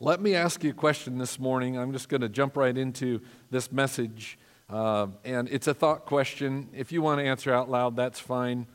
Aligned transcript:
Let 0.00 0.20
me 0.20 0.36
ask 0.36 0.62
you 0.62 0.70
a 0.70 0.74
question 0.74 1.18
this 1.18 1.40
morning. 1.40 1.76
I'm 1.76 1.92
just 1.92 2.08
going 2.08 2.20
to 2.20 2.28
jump 2.28 2.56
right 2.56 2.78
into 2.78 3.20
this 3.50 3.72
message. 3.72 4.38
Uh, 4.70 5.08
and 5.24 5.48
it's 5.48 5.66
a 5.66 5.74
thought 5.74 6.06
question. 6.06 6.68
If 6.72 6.92
you 6.92 7.02
want 7.02 7.18
to 7.18 7.26
answer 7.26 7.52
out 7.52 7.68
loud, 7.68 7.96
that's 7.96 8.20
fine. 8.20 8.68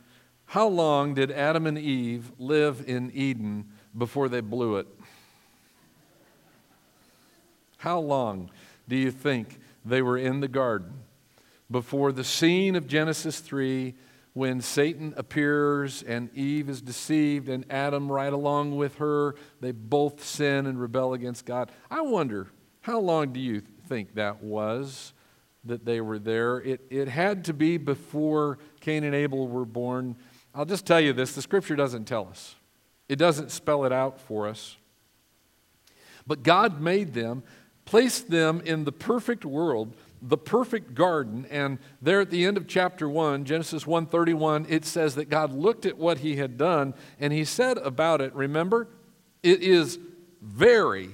How 0.44 0.68
long 0.68 1.14
did 1.14 1.32
Adam 1.32 1.66
and 1.66 1.78
Eve 1.78 2.34
live 2.38 2.84
in 2.86 3.10
Eden 3.14 3.70
before 3.98 4.28
they 4.28 4.42
blew 4.42 4.76
it? 4.76 4.88
How 7.78 8.00
long 8.00 8.52
do 8.90 8.98
you 8.98 9.10
think 9.10 9.62
they 9.86 10.02
were 10.02 10.18
in 10.18 10.42
the 10.42 10.50
garden 10.50 10.92
before 11.71 12.12
the 12.12 12.26
scene 12.26 12.76
of 12.76 12.86
Genesis 12.86 13.40
3 13.40 13.96
when 14.34 14.61
Satan 14.61 15.13
appears 15.15 16.02
and 16.04 16.36
Eve 16.36 16.68
is 16.68 16.82
deceived 16.82 17.50
and 17.50 17.65
Adam 17.70 18.11
right 18.11 18.33
along 18.33 18.75
with 18.75 18.95
her, 18.95 19.36
they 19.61 19.71
both 19.71 20.23
sin 20.25 20.65
and 20.65 20.79
rebel 20.82 21.13
against 21.13 21.45
God. 21.45 21.71
I 21.89 22.02
wonder, 22.02 22.47
how 22.82 23.00
long 23.00 23.32
do 23.32 23.39
you 23.39 23.61
think 23.88 24.15
that 24.15 24.43
was 24.43 25.14
that 25.65 25.86
they 25.86 26.01
were 26.01 26.18
there? 26.18 26.60
It, 26.61 26.82
it 26.89 27.07
had 27.07 27.46
to 27.46 27.54
be 27.54 27.77
before 27.77 28.57
Cain 28.82 29.04
and 29.04 29.14
Abel 29.14 29.47
were 29.47 29.65
born. 29.65 30.15
I'll 30.55 30.65
just 30.65 30.86
tell 30.86 31.00
you 31.00 31.13
this 31.13 31.36
the 31.36 31.41
scripture 31.41 31.75
doesn't 31.75 32.05
tell 32.05 32.27
us, 32.27 32.55
it 33.08 33.17
doesn't 33.17 33.52
spell 33.52 33.86
it 33.86 33.91
out 33.91 34.19
for 34.19 34.47
us. 34.47 34.77
But 36.25 36.41
God 36.41 36.81
made 36.81 37.13
them, 37.13 37.44
placed 37.86 38.31
them 38.31 38.61
in 38.66 38.86
the 38.86 38.91
perfect 38.91 39.45
world 39.45 39.94
the 40.23 40.38
perfect 40.38 40.95
garden. 40.95 41.45
And 41.52 41.80
there 42.02 42.22
at 42.22 42.31
the 42.31 42.45
end 42.45 42.58
of 42.58 42.66
chapter 42.66 43.09
1 43.09 43.44
genesis 43.44 43.83
1.31 43.83 44.66
it 44.69 44.86
says 44.86 45.16
that 45.16 45.30
god 45.30 45.52
looked 45.52 45.86
at 45.86 45.97
what 45.97 46.19
he 46.19 46.38
had 46.38 46.58
done 46.58 46.94
and 47.19 47.33
he 47.33 47.44
said 47.44 47.77
about 47.80 48.22
it 48.22 48.33
remember 48.33 48.88
it 49.44 49.61
is 49.61 49.99
very 50.41 51.09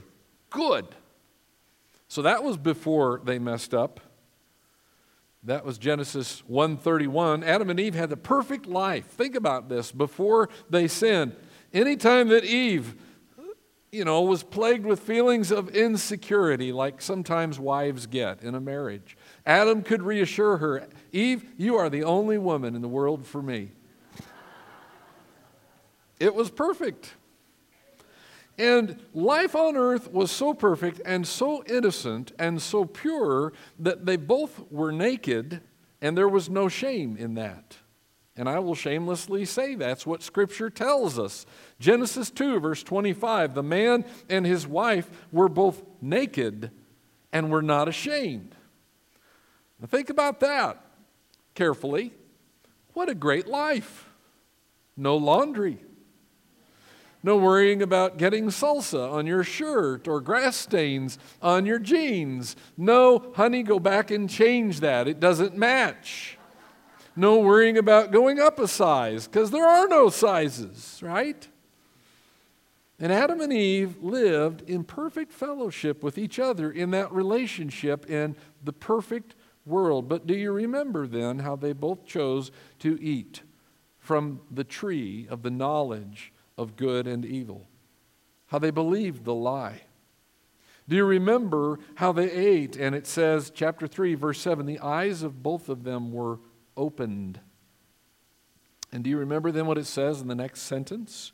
good. 0.52 0.86
So 2.08 2.22
that 2.22 2.44
was 2.44 2.58
before 2.58 3.22
they 3.24 3.40
messed 3.40 3.74
up. 3.74 4.00
That 5.44 5.66
was 5.66 5.78
genesis 5.78 6.44
1.31 6.50 7.44
adam 7.44 7.70
and 7.70 7.80
eve 7.80 7.96
had 7.96 8.10
the 8.10 8.18
perfect 8.18 8.68
life. 8.68 9.08
Think 9.08 9.36
about 9.36 9.70
this. 9.70 9.92
Before 9.92 10.50
they 10.70 10.88
sinned 10.88 11.36
anytime 11.74 12.28
that 12.30 12.44
eve 12.46 12.96
you 13.92 14.06
know, 14.06 14.22
was 14.22 14.44
plagued 14.44 14.86
with 14.86 15.00
feelings 15.00 15.52
of 15.52 15.70
insecurity, 15.70 16.72
like 16.72 17.02
sometimes 17.02 17.60
wives 17.60 18.06
get 18.06 18.44
in 18.44 18.56
a 18.56 18.60
marriage. 18.60 19.18
Adam 19.46 19.82
could 19.82 20.04
reassure 20.04 20.58
her 20.58 20.88
Eve, 21.12 21.44
you 21.58 21.76
are 21.76 21.90
the 21.90 22.04
only 22.04 22.38
woman 22.38 22.76
in 22.76 22.82
the 22.82 22.88
world 22.88 23.26
for 23.26 23.42
me. 23.42 23.72
It 26.20 26.36
was 26.36 26.50
perfect. 26.50 27.14
And 28.58 29.00
life 29.14 29.56
on 29.56 29.78
earth 29.78 30.12
was 30.12 30.32
so 30.32 30.54
perfect 30.54 31.00
and 31.06 31.26
so 31.26 31.64
innocent 31.64 32.34
and 32.38 32.62
so 32.62 32.84
pure 32.84 33.54
that 33.80 34.06
they 34.06 34.18
both 34.18 34.70
were 34.70 34.92
naked, 34.92 35.62
and 36.02 36.18
there 36.18 36.28
was 36.28 36.50
no 36.50 36.68
shame 36.68 37.16
in 37.16 37.36
that. 37.36 37.78
And 38.40 38.48
I 38.48 38.60
will 38.60 38.74
shamelessly 38.74 39.44
say 39.44 39.76
that's 39.76 40.08
what 40.08 40.24
Scripture 40.24 40.70
tells 40.70 41.20
us. 41.20 41.46
Genesis 41.78 42.32
2, 42.32 42.62
verse 42.62 42.82
25 42.84 43.54
the 43.54 43.62
man 43.62 44.06
and 44.30 44.46
his 44.46 44.66
wife 44.66 45.10
were 45.34 45.50
both 45.50 45.84
naked 46.02 46.72
and 47.34 47.52
were 47.52 47.62
not 47.62 47.90
ashamed. 47.90 48.56
Now 49.82 49.88
think 49.88 50.10
about 50.10 50.40
that 50.40 50.82
carefully. 51.54 52.14
What 52.94 53.10
a 53.10 53.14
great 53.14 53.46
life! 53.46 54.10
No 54.96 55.18
laundry. 55.18 55.80
No 57.22 57.36
worrying 57.36 57.82
about 57.82 58.18
getting 58.18 58.46
salsa 58.46 59.12
on 59.12 59.28
your 59.28 59.44
shirt 59.44 60.08
or 60.08 60.22
grass 60.22 60.56
stains 60.56 61.20
on 61.42 61.66
your 61.66 61.80
jeans. 61.80 62.56
No, 62.78 63.34
honey, 63.36 63.64
go 63.64 63.80
back 63.80 64.12
and 64.12 64.30
change 64.30 64.80
that. 64.80 65.10
It 65.10 65.20
doesn't 65.20 65.58
match 65.58 66.39
no 67.16 67.40
worrying 67.40 67.78
about 67.78 68.12
going 68.12 68.40
up 68.40 68.60
a 68.60 68.68
size 68.68 69.28
because 69.28 69.52
there 69.52 69.68
are 69.68 69.88
no 69.88 70.10
sizes, 70.10 71.00
right? 71.02 71.48
And 73.00 73.14
Adam 73.14 73.40
and 73.40 73.54
Eve 73.54 74.02
lived 74.04 74.70
in 74.70 74.84
perfect 74.84 75.32
fellowship 75.32 76.04
with 76.04 76.18
each 76.18 76.38
other 76.38 76.70
in 76.70 76.92
that 76.92 77.12
relationship 77.12 78.10
in 78.10 78.36
the 78.64 78.74
perfect 78.74 79.36
world. 79.66 80.10
But 80.10 80.28
do 80.28 80.36
you 80.36 80.52
remember 80.52 81.08
then 81.08 81.40
how 81.40 81.56
they 81.56 81.72
both 81.72 82.06
chose 82.06 82.52
to 82.80 83.02
eat 83.02 83.42
from 83.98 84.42
the 84.52 84.66
tree 84.66 85.28
of 85.30 85.44
the 85.44 85.52
knowledge 85.52 86.34
of 86.58 86.76
good 86.76 87.08
and 87.08 87.24
evil? 87.24 87.68
How 88.48 88.60
they 88.60 88.72
believed 88.72 89.24
the 89.24 89.36
lie. 89.36 89.84
Do 90.90 90.96
you 90.96 91.06
remember 91.06 91.80
how 91.96 92.12
they 92.12 92.32
ate? 92.32 92.76
And 92.76 92.96
it 92.96 93.06
says, 93.06 93.52
chapter 93.54 93.88
3, 93.88 94.16
verse 94.16 94.42
7 94.42 94.66
the 94.66 94.80
eyes 94.80 95.22
of 95.22 95.44
both 95.44 95.70
of 95.70 95.84
them 95.84 96.12
were 96.12 96.40
opened. 96.80 97.40
And 98.92 99.04
do 99.04 99.10
you 99.10 99.18
remember 99.18 99.52
then 99.52 99.68
what 99.68 99.78
it 99.78 99.86
says 99.86 100.22
in 100.22 100.28
the 100.28 100.36
next 100.36 100.62
sentence? 100.62 101.32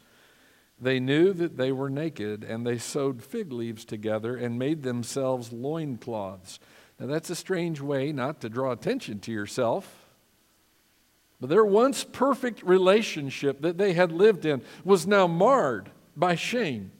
They 0.81 0.99
knew 0.99 1.31
that 1.31 1.55
they 1.55 1.71
were 1.71 1.89
naked, 1.89 2.43
and 2.43 2.67
they 2.67 2.77
sewed 2.77 3.23
fig 3.23 3.53
leaves 3.53 3.85
together 3.85 4.35
and 4.35 4.59
made 4.59 4.83
themselves 4.83 5.53
loincloths. 5.53 6.59
Now, 6.99 7.05
that's 7.05 7.29
a 7.29 7.35
strange 7.35 7.79
way 7.79 8.11
not 8.11 8.41
to 8.41 8.49
draw 8.49 8.71
attention 8.71 9.19
to 9.21 9.31
yourself. 9.31 10.05
But 11.39 11.49
their 11.49 11.65
once 11.65 12.03
perfect 12.03 12.63
relationship 12.63 13.61
that 13.61 13.77
they 13.77 13.93
had 13.93 14.11
lived 14.11 14.45
in 14.45 14.61
was 14.83 15.05
now 15.05 15.27
marred 15.27 15.91
by 16.15 16.35
shame. 16.35 16.91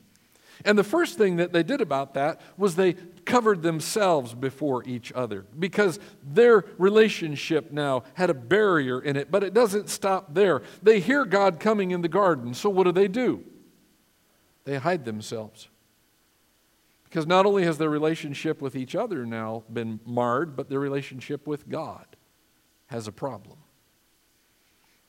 And 0.64 0.78
the 0.78 0.84
first 0.84 1.18
thing 1.18 1.38
that 1.38 1.52
they 1.52 1.64
did 1.64 1.82
about 1.82 2.14
that 2.14 2.40
was 2.58 2.76
they 2.76 2.96
covered 3.26 3.62
themselves 3.62 4.34
before 4.34 4.84
each 4.86 5.12
other 5.14 5.46
because 5.58 6.00
their 6.24 6.66
relationship 6.78 7.72
now 7.72 8.04
had 8.14 8.30
a 8.30 8.34
barrier 8.34 9.02
in 9.02 9.16
it, 9.16 9.32
but 9.32 9.44
it 9.44 9.54
doesn't 9.54 9.90
stop 9.90 10.34
there. 10.34 10.62
They 10.84 11.00
hear 11.00 11.26
God 11.26 11.60
coming 11.60 11.92
in 11.92 12.02
the 12.02 12.08
garden, 12.08 12.54
so 12.54 12.70
what 12.70 12.84
do 12.84 12.92
they 12.92 13.08
do? 13.08 13.44
They 14.64 14.78
hide 14.78 15.06
themselves. 15.06 15.70
Because 17.04 17.26
not 17.26 17.46
only 17.46 17.64
has 17.64 17.78
their 17.78 17.90
relationship 17.90 18.62
with 18.62 18.76
each 18.76 18.96
other 18.96 19.26
now 19.26 19.64
been 19.72 20.00
marred, 20.06 20.56
but 20.56 20.70
their 20.70 20.80
relationship 20.80 21.48
with 21.48 21.70
God 21.70 22.06
has 22.88 23.08
a 23.08 23.12
problem. 23.12 23.58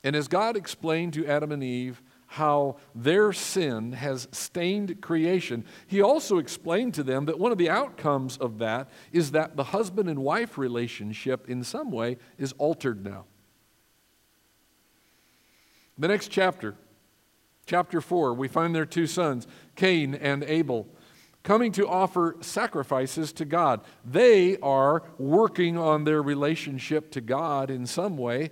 And 0.05 0.15
as 0.15 0.29
God 0.29 0.57
explained 0.57 1.15
to 1.15 1.27
Adam 1.27 1.51
and 1.51 1.65
Eve 1.65 2.01
how 2.27 2.77
their 2.95 3.33
sin 3.33 3.93
has 3.93 4.29
stained 4.33 5.01
creation, 5.01 5.65
he 5.87 6.03
also 6.03 6.39
explained 6.39 6.95
to 6.95 7.03
them 7.03 7.27
that 7.27 7.39
one 7.39 7.53
of 7.53 7.59
the 7.59 7.71
outcomes 7.71 8.37
of 8.37 8.59
that 8.59 8.89
is 9.13 9.31
that 9.31 9.57
the 9.57 9.65
husband 9.65 10.09
and 10.09 10.19
wife 10.19 10.59
relationship, 10.59 11.49
in 11.49 11.63
some 11.63 11.91
way, 11.91 12.19
is 12.37 12.53
altered 12.59 13.05
now. 13.05 13.25
The 15.99 16.09
next 16.09 16.29
chapter, 16.29 16.75
chapter 17.65 18.01
4, 18.01 18.35
we 18.35 18.49
find 18.49 18.75
their 18.75 18.85
two 18.85 19.07
sons, 19.07 19.47
Cain 19.77 20.15
and 20.15 20.43
Abel, 20.45 20.87
coming 21.43 21.71
to 21.73 21.89
offer 21.89 22.37
sacrifices 22.41 23.33
to 23.33 23.45
God. 23.45 23.81
They 24.05 24.59
are 24.59 25.05
working 25.17 25.79
on 25.79 26.05
their 26.05 26.21
relationship 26.21 27.13
to 27.13 27.21
God 27.21 27.71
in 27.71 27.87
some 27.87 28.19
way, 28.19 28.51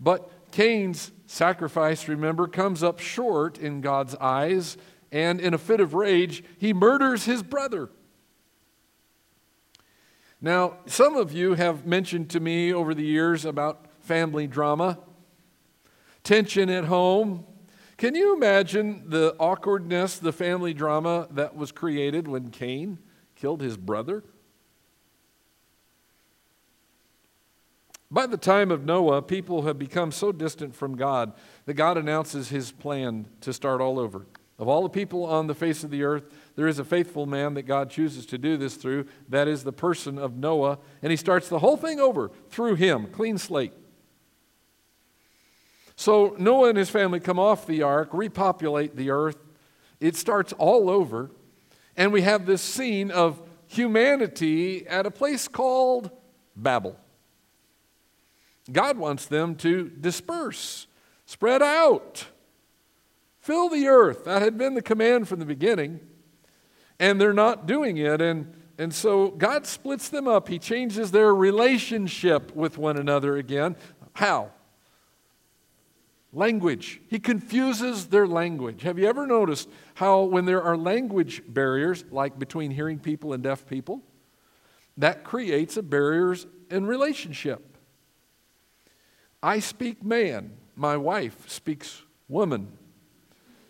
but 0.00 0.30
Cain's 0.50 1.12
sacrifice, 1.30 2.08
remember, 2.08 2.48
comes 2.48 2.82
up 2.82 2.98
short 2.98 3.56
in 3.56 3.80
God's 3.80 4.16
eyes, 4.16 4.76
and 5.12 5.40
in 5.40 5.54
a 5.54 5.58
fit 5.58 5.78
of 5.78 5.94
rage, 5.94 6.42
he 6.58 6.72
murders 6.72 7.24
his 7.24 7.42
brother. 7.42 7.88
Now, 10.40 10.78
some 10.86 11.14
of 11.16 11.32
you 11.32 11.54
have 11.54 11.86
mentioned 11.86 12.30
to 12.30 12.40
me 12.40 12.72
over 12.72 12.94
the 12.94 13.04
years 13.04 13.44
about 13.44 13.86
family 14.00 14.48
drama, 14.48 14.98
tension 16.24 16.68
at 16.68 16.86
home. 16.86 17.44
Can 17.96 18.16
you 18.16 18.34
imagine 18.34 19.04
the 19.06 19.36
awkwardness, 19.38 20.18
the 20.18 20.32
family 20.32 20.74
drama 20.74 21.28
that 21.30 21.54
was 21.54 21.70
created 21.70 22.26
when 22.26 22.50
Cain 22.50 22.98
killed 23.36 23.60
his 23.60 23.76
brother? 23.76 24.24
By 28.12 28.26
the 28.26 28.36
time 28.36 28.72
of 28.72 28.84
Noah, 28.84 29.22
people 29.22 29.62
have 29.62 29.78
become 29.78 30.10
so 30.10 30.32
distant 30.32 30.74
from 30.74 30.96
God 30.96 31.32
that 31.66 31.74
God 31.74 31.96
announces 31.96 32.48
his 32.48 32.72
plan 32.72 33.26
to 33.40 33.52
start 33.52 33.80
all 33.80 34.00
over. 34.00 34.26
Of 34.58 34.66
all 34.66 34.82
the 34.82 34.88
people 34.88 35.24
on 35.24 35.46
the 35.46 35.54
face 35.54 35.84
of 35.84 35.90
the 35.90 36.02
earth, 36.02 36.24
there 36.56 36.66
is 36.66 36.78
a 36.78 36.84
faithful 36.84 37.24
man 37.24 37.54
that 37.54 37.62
God 37.62 37.88
chooses 37.88 38.26
to 38.26 38.36
do 38.36 38.56
this 38.56 38.74
through. 38.74 39.06
That 39.28 39.46
is 39.46 39.62
the 39.62 39.72
person 39.72 40.18
of 40.18 40.36
Noah. 40.36 40.78
And 41.02 41.10
he 41.12 41.16
starts 41.16 41.48
the 41.48 41.60
whole 41.60 41.76
thing 41.76 42.00
over 42.00 42.30
through 42.50 42.74
him, 42.74 43.06
clean 43.06 43.38
slate. 43.38 43.72
So 45.94 46.34
Noah 46.36 46.70
and 46.70 46.78
his 46.78 46.90
family 46.90 47.20
come 47.20 47.38
off 47.38 47.66
the 47.66 47.82
ark, 47.82 48.10
repopulate 48.12 48.96
the 48.96 49.10
earth. 49.10 49.38
It 50.00 50.16
starts 50.16 50.52
all 50.54 50.90
over. 50.90 51.30
And 51.96 52.12
we 52.12 52.22
have 52.22 52.44
this 52.44 52.60
scene 52.60 53.10
of 53.10 53.40
humanity 53.66 54.86
at 54.86 55.06
a 55.06 55.10
place 55.10 55.46
called 55.46 56.10
Babel. 56.56 56.98
God 58.72 58.98
wants 58.98 59.26
them 59.26 59.54
to 59.56 59.88
disperse, 59.88 60.86
spread 61.26 61.62
out, 61.62 62.26
fill 63.40 63.68
the 63.68 63.86
earth. 63.88 64.24
That 64.24 64.42
had 64.42 64.56
been 64.58 64.74
the 64.74 64.82
command 64.82 65.28
from 65.28 65.38
the 65.38 65.46
beginning. 65.46 66.00
and 67.00 67.20
they're 67.20 67.32
not 67.32 67.66
doing 67.66 67.96
it. 67.96 68.20
And, 68.20 68.52
and 68.78 68.94
so 68.94 69.28
God 69.28 69.66
splits 69.66 70.08
them 70.10 70.28
up. 70.28 70.46
He 70.48 70.60
changes 70.60 71.10
their 71.10 71.34
relationship 71.34 72.54
with 72.54 72.78
one 72.78 72.96
another 72.96 73.36
again. 73.36 73.74
How? 74.12 74.50
Language. 76.32 77.00
He 77.08 77.18
confuses 77.18 78.06
their 78.06 78.26
language. 78.28 78.82
Have 78.82 78.98
you 78.98 79.08
ever 79.08 79.26
noticed 79.26 79.68
how, 79.94 80.22
when 80.22 80.44
there 80.44 80.62
are 80.62 80.76
language 80.76 81.42
barriers, 81.48 82.04
like 82.12 82.38
between 82.38 82.70
hearing 82.70 83.00
people 83.00 83.32
and 83.32 83.42
deaf 83.42 83.66
people, 83.66 84.02
that 84.98 85.24
creates 85.24 85.76
a 85.76 85.82
barriers 85.82 86.46
in 86.70 86.86
relationship? 86.86 87.69
I 89.42 89.60
speak 89.60 90.02
man, 90.04 90.52
my 90.76 90.96
wife 90.96 91.48
speaks 91.48 92.02
woman. 92.28 92.72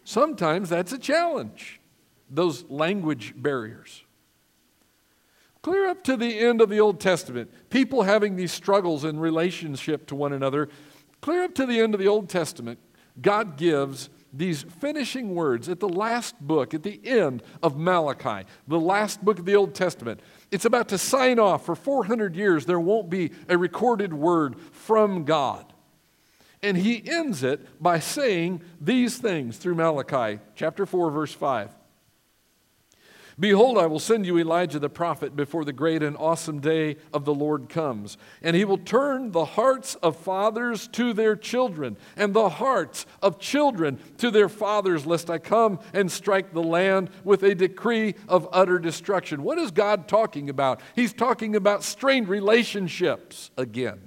Sometimes 0.04 0.68
that's 0.68 0.92
a 0.92 0.98
challenge, 0.98 1.80
those 2.28 2.64
language 2.68 3.34
barriers. 3.36 4.02
Clear 5.62 5.88
up 5.88 6.02
to 6.04 6.16
the 6.16 6.38
end 6.38 6.60
of 6.60 6.70
the 6.70 6.80
Old 6.80 7.00
Testament, 7.00 7.50
people 7.68 8.02
having 8.02 8.36
these 8.36 8.50
struggles 8.50 9.04
in 9.04 9.20
relationship 9.20 10.06
to 10.06 10.14
one 10.14 10.32
another 10.32 10.68
Clear 11.20 11.44
up 11.44 11.54
to 11.56 11.66
the 11.66 11.80
end 11.80 11.94
of 11.94 12.00
the 12.00 12.08
Old 12.08 12.28
Testament, 12.28 12.78
God 13.20 13.56
gives 13.56 14.08
these 14.32 14.62
finishing 14.62 15.34
words 15.34 15.68
at 15.68 15.80
the 15.80 15.88
last 15.88 16.40
book, 16.40 16.74
at 16.74 16.82
the 16.82 17.00
end 17.04 17.42
of 17.62 17.76
Malachi, 17.76 18.46
the 18.68 18.80
last 18.80 19.24
book 19.24 19.38
of 19.38 19.44
the 19.44 19.56
Old 19.56 19.74
Testament. 19.74 20.20
It's 20.50 20.64
about 20.64 20.88
to 20.88 20.98
sign 20.98 21.38
off. 21.38 21.66
For 21.66 21.74
400 21.74 22.36
years, 22.36 22.66
there 22.66 22.80
won't 22.80 23.10
be 23.10 23.32
a 23.48 23.58
recorded 23.58 24.12
word 24.12 24.60
from 24.72 25.24
God. 25.24 25.72
And 26.62 26.76
he 26.76 27.02
ends 27.10 27.42
it 27.42 27.82
by 27.82 28.00
saying 28.00 28.62
these 28.80 29.18
things 29.18 29.56
through 29.56 29.76
Malachi, 29.76 30.40
chapter 30.54 30.84
4, 30.84 31.10
verse 31.10 31.32
5. 31.32 31.70
Behold, 33.40 33.78
I 33.78 33.86
will 33.86 33.98
send 33.98 34.26
you 34.26 34.38
Elijah 34.38 34.78
the 34.78 34.90
prophet 34.90 35.34
before 35.34 35.64
the 35.64 35.72
great 35.72 36.02
and 36.02 36.14
awesome 36.18 36.60
day 36.60 36.96
of 37.14 37.24
the 37.24 37.32
Lord 37.32 37.70
comes. 37.70 38.18
And 38.42 38.54
he 38.54 38.66
will 38.66 38.76
turn 38.76 39.32
the 39.32 39.46
hearts 39.46 39.94
of 39.96 40.16
fathers 40.16 40.86
to 40.88 41.14
their 41.14 41.34
children, 41.36 41.96
and 42.16 42.34
the 42.34 42.50
hearts 42.50 43.06
of 43.22 43.38
children 43.40 43.98
to 44.18 44.30
their 44.30 44.50
fathers, 44.50 45.06
lest 45.06 45.30
I 45.30 45.38
come 45.38 45.80
and 45.94 46.12
strike 46.12 46.52
the 46.52 46.62
land 46.62 47.08
with 47.24 47.42
a 47.42 47.54
decree 47.54 48.14
of 48.28 48.46
utter 48.52 48.78
destruction. 48.78 49.42
What 49.42 49.56
is 49.56 49.70
God 49.70 50.06
talking 50.06 50.50
about? 50.50 50.82
He's 50.94 51.14
talking 51.14 51.56
about 51.56 51.82
strained 51.82 52.28
relationships 52.28 53.50
again. 53.56 54.00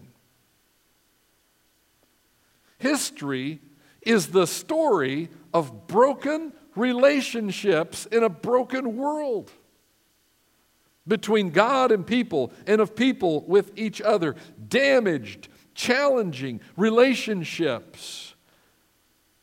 History 2.78 3.62
is 4.04 4.28
the 4.28 4.46
story 4.46 5.30
of 5.54 5.88
broken 5.88 6.54
relationships 6.75 8.06
in 8.08 8.24
a 8.24 8.30
broken 8.30 8.98
world 8.98 9.52
between 11.08 11.50
God 11.50 11.92
and 11.92 12.06
people 12.06 12.54
and 12.66 12.80
of 12.80 12.96
people 12.96 13.42
with 13.42 13.72
each 13.78 14.02
other, 14.02 14.36
damaged, 14.68 15.50
challenging 15.75 16.62
relationships. 16.78 18.36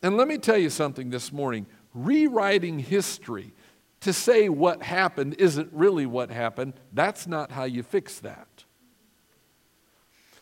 And 0.03 0.17
let 0.17 0.29
me 0.29 0.38
tell 0.38 0.56
you 0.59 0.71
something 0.71 1.11
this 1.11 1.32
morning 1.32 1.67
rewriting 1.93 2.79
history 2.79 3.53
to 4.00 4.12
say 4.12 4.49
what 4.49 4.82
happened 4.82 5.35
isn't 5.38 5.69
really 5.73 6.06
what 6.06 6.31
happened, 6.31 6.75
that's 6.93 7.27
not 7.27 7.53
how 7.53 7.65
you 7.65 7.82
fix 7.82 8.21
that. 8.21 8.65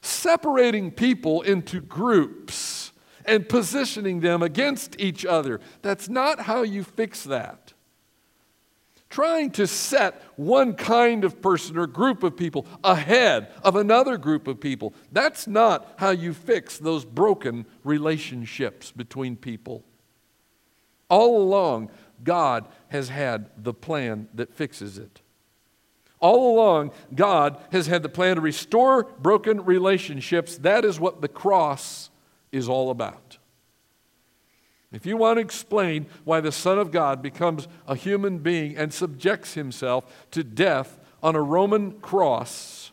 Separating 0.01 0.93
people 0.93 1.43
into 1.43 1.81
groups 1.81 2.78
and 3.29 3.49
positioning 3.49 4.21
them 4.21 4.43
against 4.43 4.99
each 4.99 5.25
other. 5.25 5.61
That's 5.83 6.09
not 6.09 6.41
how 6.41 6.63
you 6.63 6.83
fix 6.83 7.23
that. 7.25 7.75
Trying 9.11 9.53
to 9.53 9.67
set 9.67 10.23
one 10.37 10.75
kind 10.75 11.25
of 11.25 11.41
person 11.41 11.79
or 11.79 11.87
group 11.87 12.23
of 12.23 12.37
people 12.37 12.67
ahead 12.83 13.53
of 13.63 13.77
another 13.77 14.17
group 14.17 14.49
of 14.49 14.61
people, 14.61 14.95
that's 15.13 15.47
not 15.47 15.95
how 15.97 16.11
you 16.11 16.35
fix 16.35 16.79
those 16.79 17.05
broken 17.05 17.67
relationships 17.85 18.93
between 18.93 19.37
people. 19.37 19.85
All 21.09 21.41
along, 21.41 21.91
God 22.23 22.67
has 22.89 23.09
had 23.09 23.51
the 23.57 23.73
plan 23.73 24.29
that 24.35 24.55
fixes 24.55 24.99
it. 24.99 25.21
All 26.21 26.55
along, 26.55 26.91
God 27.15 27.59
has 27.73 27.87
had 27.87 28.03
the 28.03 28.09
plan 28.09 28.37
to 28.37 28.43
restore 28.43 29.05
broken 29.05 29.65
relationships. 29.65 30.59
That 30.59 30.85
is 30.85 30.99
what 30.99 31.21
the 31.21 31.29
cross 31.29 32.11
is 32.53 32.69
all 32.69 32.91
about. 32.91 33.39
If 34.91 35.05
you 35.05 35.17
want 35.17 35.37
to 35.37 35.43
explain 35.43 36.07
why 36.25 36.41
the 36.41 36.53
Son 36.53 36.79
of 36.79 36.91
God 36.91 37.21
becomes 37.21 37.69
a 37.87 37.95
human 37.95 38.39
being 38.39 38.77
and 38.77 38.93
subjects 38.93 39.55
himself 39.55 40.27
to 40.31 40.43
death 40.43 40.99
on 41.23 41.37
a 41.37 41.43
Roman 41.43 41.93
cross, 42.01 42.93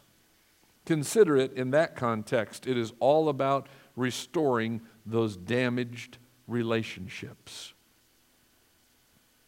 consider 0.85 1.37
it 1.37 1.53
in 1.53 1.71
that 1.71 1.95
context. 1.95 2.67
It 2.67 2.77
is 2.77 2.91
all 2.99 3.29
about 3.29 3.67
restoring 3.95 4.81
those 5.05 5.37
damaged 5.37 6.17
relationships. 6.47 7.73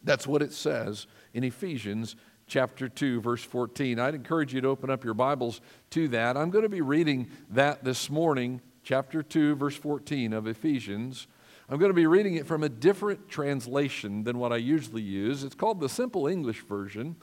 That's 0.02 0.26
what 0.26 0.40
it 0.40 0.52
says 0.52 1.06
in 1.34 1.44
Ephesians 1.44 2.16
chapter 2.46 2.88
2, 2.88 3.20
verse 3.20 3.44
14. 3.44 4.00
I'd 4.00 4.14
encourage 4.14 4.54
you 4.54 4.62
to 4.62 4.68
open 4.68 4.88
up 4.88 5.04
your 5.04 5.12
Bibles 5.12 5.60
to 5.90 6.08
that. 6.08 6.36
I'm 6.36 6.48
going 6.48 6.62
to 6.62 6.70
be 6.70 6.80
reading 6.80 7.28
that 7.50 7.84
this 7.84 8.08
morning 8.08 8.62
chapter 8.88 9.22
2, 9.22 9.54
verse 9.56 9.76
14 9.76 10.32
of 10.32 10.46
Ephesians. 10.46 11.26
I'm 11.68 11.78
going 11.78 11.90
to 11.90 11.94
be 11.94 12.06
reading 12.06 12.36
it 12.36 12.46
from 12.46 12.62
a 12.62 12.70
different 12.70 13.28
translation 13.28 14.24
than 14.24 14.38
what 14.38 14.50
I 14.50 14.56
usually 14.56 15.02
use. 15.02 15.44
It's 15.44 15.54
called 15.54 15.78
the 15.78 15.90
Simple 15.90 16.26
English 16.26 16.62
Version. 16.62 17.16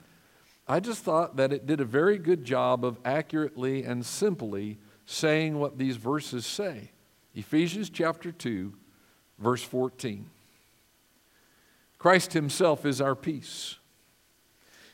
I 0.68 0.80
just 0.80 1.04
thought 1.04 1.38
that 1.38 1.52
it 1.52 1.66
did 1.66 1.82
a 1.82 1.86
very 1.86 2.20
good 2.20 2.46
job 2.46 2.86
of 2.86 3.00
accurately 3.04 3.84
and 3.84 4.06
simply 4.06 4.78
saying 5.08 5.58
what 5.58 5.80
these 5.80 5.96
verses 5.98 6.46
say. 6.46 6.92
Ephesians 7.34 7.90
chapter 7.90 8.32
2, 8.32 8.72
verse 9.40 9.64
14. 9.64 10.30
Christ 11.98 12.34
Himself 12.34 12.86
is 12.86 13.02
our 13.02 13.16
peace. 13.16 13.78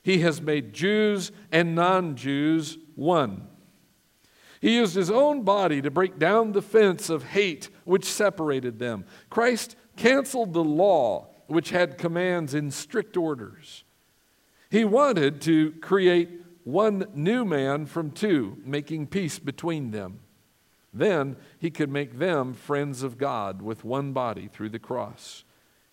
He 0.04 0.20
has 0.20 0.42
made 0.42 0.72
Jews 0.72 1.34
and 1.52 1.76
non 1.76 2.16
Jews 2.16 2.78
one 2.96 3.50
he 4.62 4.76
used 4.76 4.94
his 4.94 5.10
own 5.10 5.42
body 5.42 5.82
to 5.82 5.90
break 5.90 6.20
down 6.20 6.52
the 6.52 6.62
fence 6.62 7.10
of 7.10 7.24
hate 7.24 7.70
which 7.84 8.06
separated 8.06 8.78
them. 8.78 9.06
Christ 9.32 9.76
canceled 9.98 10.54
the 10.54 10.64
law 10.64 11.28
which 11.48 11.72
had 11.72 11.98
commands 11.98 12.54
in 12.54 12.70
strict 12.70 13.18
orders. 13.18 13.84
He 14.70 14.86
wanted 14.86 15.42
to 15.42 15.72
create 15.82 16.30
one 16.64 17.08
new 17.16 17.44
man 17.44 17.88
from 17.88 18.12
two, 18.12 18.58
making 18.64 19.08
peace 19.08 19.40
between 19.40 19.90
them. 19.92 20.20
Then 20.94 21.38
he 21.58 21.72
could 21.72 21.90
make 21.90 22.20
them 22.20 22.54
friends 22.54 23.02
of 23.02 23.18
God 23.18 23.62
with 23.62 23.84
one 23.84 24.14
body 24.14 24.48
through 24.48 24.70
the 24.70 24.80
cross. 24.80 25.44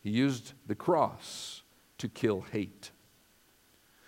He 0.00 0.10
used 0.10 0.52
the 0.66 0.74
cross 0.74 1.62
to 1.98 2.08
kill 2.08 2.42
hate. 2.52 2.90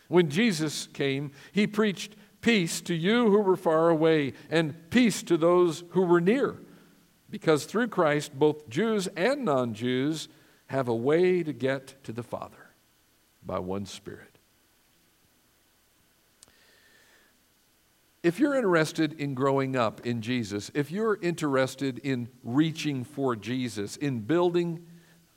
When 0.08 0.28
Jesus 0.28 0.86
came, 0.88 1.30
he 1.52 1.66
preached 1.66 2.16
Peace 2.40 2.80
to 2.82 2.94
you 2.94 3.30
who 3.30 3.40
were 3.40 3.56
far 3.56 3.90
away, 3.90 4.32
and 4.50 4.90
peace 4.90 5.22
to 5.24 5.36
those 5.36 5.84
who 5.90 6.02
were 6.02 6.20
near. 6.20 6.56
Because 7.28 7.64
through 7.64 7.88
Christ, 7.88 8.38
both 8.38 8.68
Jews 8.68 9.06
and 9.08 9.44
non 9.44 9.74
Jews 9.74 10.28
have 10.66 10.88
a 10.88 10.94
way 10.94 11.42
to 11.42 11.52
get 11.52 12.02
to 12.04 12.12
the 12.12 12.22
Father 12.22 12.70
by 13.44 13.58
one 13.58 13.86
Spirit. 13.86 14.38
If 18.22 18.38
you're 18.38 18.54
interested 18.54 19.14
in 19.14 19.34
growing 19.34 19.76
up 19.76 20.06
in 20.06 20.20
Jesus, 20.20 20.70
if 20.74 20.90
you're 20.90 21.18
interested 21.22 21.98
in 22.00 22.28
reaching 22.44 23.02
for 23.02 23.34
Jesus, 23.34 23.96
in 23.96 24.20
building 24.20 24.86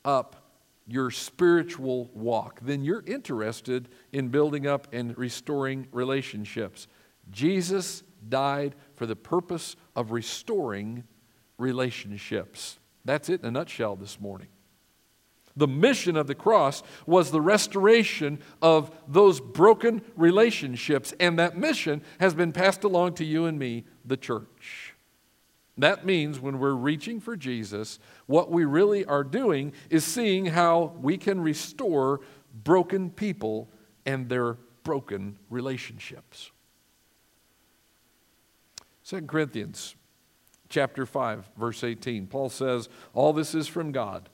up 0.04 0.44
your 0.86 1.10
spiritual 1.10 2.10
walk, 2.12 2.60
then 2.60 2.84
you're 2.84 3.04
interested 3.06 3.88
in 4.12 4.28
building 4.28 4.66
up 4.66 4.86
and 4.92 5.16
restoring 5.16 5.88
relationships. 5.92 6.86
Jesus 7.30 8.02
died 8.28 8.74
for 8.94 9.06
the 9.06 9.16
purpose 9.16 9.76
of 9.94 10.12
restoring 10.12 11.04
relationships. 11.58 12.78
That's 13.04 13.28
it 13.28 13.40
in 13.40 13.46
a 13.46 13.50
nutshell 13.50 13.96
this 13.96 14.20
morning. 14.20 14.48
The 15.56 15.68
mission 15.68 16.16
of 16.16 16.26
the 16.26 16.34
cross 16.34 16.82
was 17.06 17.30
the 17.30 17.40
restoration 17.40 18.40
of 18.60 18.90
those 19.06 19.40
broken 19.40 20.02
relationships, 20.16 21.14
and 21.20 21.38
that 21.38 21.56
mission 21.56 22.02
has 22.18 22.34
been 22.34 22.52
passed 22.52 22.82
along 22.82 23.14
to 23.14 23.24
you 23.24 23.46
and 23.46 23.58
me, 23.58 23.84
the 24.04 24.16
church. 24.16 24.94
That 25.78 26.06
means 26.06 26.40
when 26.40 26.58
we're 26.58 26.72
reaching 26.72 27.20
for 27.20 27.36
Jesus, 27.36 27.98
what 28.26 28.50
we 28.50 28.64
really 28.64 29.04
are 29.04 29.24
doing 29.24 29.72
is 29.90 30.04
seeing 30.04 30.46
how 30.46 30.94
we 31.00 31.16
can 31.16 31.40
restore 31.40 32.20
broken 32.64 33.10
people 33.10 33.68
and 34.06 34.28
their 34.28 34.54
broken 34.82 35.36
relationships. 35.50 36.50
2 39.06 39.22
Corinthians 39.22 39.96
chapter 40.68 41.04
5 41.06 41.50
verse 41.56 41.84
18 41.84 42.26
Paul 42.26 42.48
says 42.48 42.88
all 43.12 43.32
this 43.32 43.54
is 43.54 43.68
from 43.68 43.92
God 43.92 44.28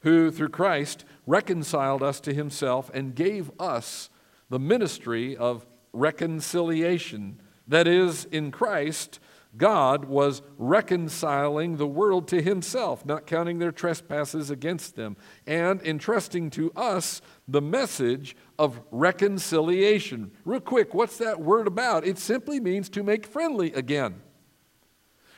who 0.00 0.30
through 0.30 0.50
Christ 0.50 1.04
reconciled 1.26 2.02
us 2.02 2.20
to 2.20 2.32
himself 2.32 2.90
and 2.94 3.14
gave 3.14 3.50
us 3.58 4.08
the 4.48 4.58
ministry 4.60 5.36
of 5.36 5.66
reconciliation. 5.92 7.40
That 7.66 7.88
is, 7.88 8.26
in 8.26 8.52
Christ, 8.52 9.18
God 9.56 10.04
was 10.04 10.42
reconciling 10.58 11.76
the 11.76 11.86
world 11.86 12.28
to 12.28 12.42
himself, 12.42 13.06
not 13.06 13.26
counting 13.26 13.58
their 13.58 13.72
trespasses 13.72 14.50
against 14.50 14.96
them, 14.96 15.16
and 15.46 15.80
entrusting 15.82 16.50
to 16.50 16.72
us 16.72 17.22
the 17.48 17.62
message 17.62 18.36
of 18.58 18.80
reconciliation. 18.90 20.32
Real 20.44 20.60
quick, 20.60 20.94
what's 20.94 21.18
that 21.18 21.40
word 21.40 21.66
about? 21.66 22.06
It 22.06 22.18
simply 22.18 22.60
means 22.60 22.88
to 22.90 23.02
make 23.02 23.26
friendly 23.26 23.72
again. 23.72 24.22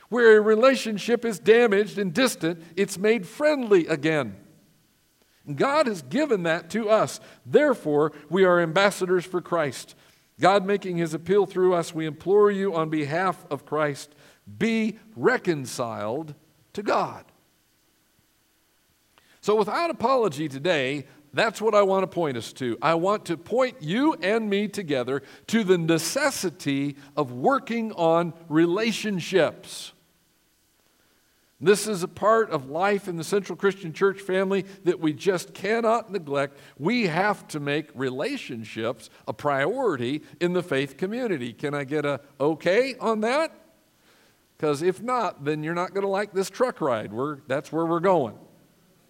Where 0.09 0.37
a 0.37 0.41
relationship 0.41 1.23
is 1.23 1.39
damaged 1.39 1.97
and 1.97 2.13
distant, 2.13 2.63
it's 2.75 2.97
made 2.97 3.27
friendly 3.27 3.87
again. 3.87 4.37
God 5.55 5.87
has 5.87 6.01
given 6.01 6.43
that 6.43 6.69
to 6.71 6.89
us. 6.89 7.19
Therefore, 7.45 8.11
we 8.29 8.43
are 8.43 8.59
ambassadors 8.59 9.25
for 9.25 9.41
Christ. 9.41 9.95
God 10.39 10.65
making 10.65 10.97
his 10.97 11.13
appeal 11.13 11.45
through 11.45 11.73
us, 11.73 11.93
we 11.93 12.05
implore 12.05 12.49
you 12.49 12.73
on 12.73 12.89
behalf 12.89 13.45
of 13.49 13.65
Christ, 13.65 14.15
be 14.57 14.97
reconciled 15.15 16.33
to 16.73 16.81
God. 16.81 17.25
So, 19.41 19.55
without 19.55 19.89
apology 19.89 20.49
today, 20.49 21.05
that's 21.33 21.61
what 21.61 21.75
I 21.75 21.83
want 21.83 22.03
to 22.03 22.07
point 22.07 22.37
us 22.37 22.51
to. 22.53 22.77
I 22.81 22.95
want 22.95 23.25
to 23.25 23.37
point 23.37 23.77
you 23.81 24.13
and 24.15 24.49
me 24.49 24.67
together 24.67 25.21
to 25.47 25.63
the 25.63 25.77
necessity 25.77 26.95
of 27.15 27.31
working 27.31 27.91
on 27.93 28.33
relationships. 28.47 29.93
This 31.61 31.87
is 31.87 32.03
a 32.03 32.07
part 32.07 32.51
of 32.51 32.69
life 32.69 33.09
in 33.09 33.17
the 33.17 33.23
Central 33.23 33.57
Christian 33.57 33.91
Church 33.91 34.21
family 34.21 34.65
that 34.85 34.99
we 34.99 35.11
just 35.11 35.53
cannot 35.53 36.09
neglect. 36.09 36.57
We 36.77 37.07
have 37.07 37.47
to 37.49 37.59
make 37.59 37.89
relationships 37.93 39.09
a 39.27 39.33
priority 39.33 40.21
in 40.39 40.53
the 40.53 40.63
faith 40.63 40.95
community. 40.95 41.51
Can 41.51 41.73
I 41.73 41.83
get 41.83 42.05
a 42.05 42.21
okay 42.39 42.95
on 43.01 43.21
that? 43.21 43.51
Because 44.55 44.81
if 44.81 45.01
not, 45.01 45.43
then 45.43 45.63
you're 45.63 45.73
not 45.73 45.93
going 45.93 46.03
to 46.03 46.09
like 46.09 46.33
this 46.33 46.49
truck 46.49 46.79
ride. 46.79 47.11
We're, 47.11 47.39
that's 47.47 47.73
where 47.73 47.85
we're 47.85 47.99
going. 47.99 48.37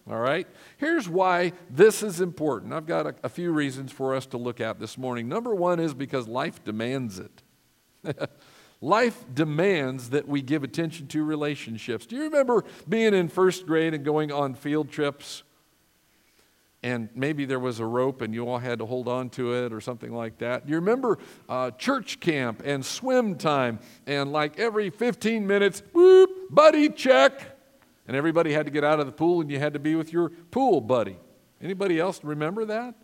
All 0.08 0.18
right? 0.18 0.48
Here's 0.76 1.08
why 1.08 1.52
this 1.68 2.02
is 2.02 2.20
important. 2.20 2.72
I've 2.72 2.86
got 2.86 3.06
a, 3.06 3.14
a 3.22 3.28
few 3.28 3.52
reasons 3.52 3.92
for 3.92 4.14
us 4.14 4.26
to 4.26 4.38
look 4.38 4.60
at 4.60 4.80
this 4.80 4.98
morning. 4.98 5.28
Number 5.28 5.54
one 5.54 5.78
is 5.78 5.94
because 5.94 6.26
life 6.26 6.64
demands 6.64 7.20
it. 7.20 7.42
Life 8.80 9.24
demands 9.34 10.10
that 10.10 10.26
we 10.26 10.40
give 10.40 10.64
attention 10.64 11.06
to 11.08 11.22
relationships. 11.22 12.06
Do 12.06 12.16
you 12.16 12.22
remember 12.22 12.64
being 12.88 13.12
in 13.12 13.28
first 13.28 13.66
grade 13.66 13.92
and 13.92 14.04
going 14.04 14.32
on 14.32 14.54
field 14.54 14.90
trips? 14.90 15.42
And 16.82 17.10
maybe 17.14 17.44
there 17.44 17.58
was 17.58 17.78
a 17.78 17.84
rope 17.84 18.22
and 18.22 18.32
you 18.32 18.48
all 18.48 18.58
had 18.58 18.78
to 18.78 18.86
hold 18.86 19.06
on 19.06 19.28
to 19.30 19.52
it 19.52 19.72
or 19.72 19.82
something 19.82 20.14
like 20.14 20.38
that. 20.38 20.64
Do 20.64 20.70
you 20.70 20.76
remember 20.76 21.18
uh, 21.46 21.72
church 21.72 22.20
camp 22.20 22.62
and 22.64 22.84
swim 22.84 23.36
time? 23.36 23.80
And 24.06 24.32
like 24.32 24.58
every 24.58 24.88
15 24.88 25.46
minutes, 25.46 25.82
whoop, 25.92 26.30
buddy 26.48 26.88
check. 26.88 27.58
And 28.08 28.16
everybody 28.16 28.52
had 28.52 28.64
to 28.64 28.72
get 28.72 28.82
out 28.82 28.98
of 28.98 29.04
the 29.04 29.12
pool 29.12 29.42
and 29.42 29.50
you 29.50 29.58
had 29.58 29.74
to 29.74 29.78
be 29.78 29.94
with 29.94 30.10
your 30.10 30.30
pool 30.50 30.80
buddy. 30.80 31.18
Anybody 31.60 32.00
else 32.00 32.24
remember 32.24 32.64
that? 32.64 32.94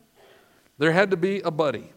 There 0.78 0.92
had 0.92 1.11
to 1.11 1.18
be 1.18 1.40
a 1.40 1.50
buddy. 1.50 1.92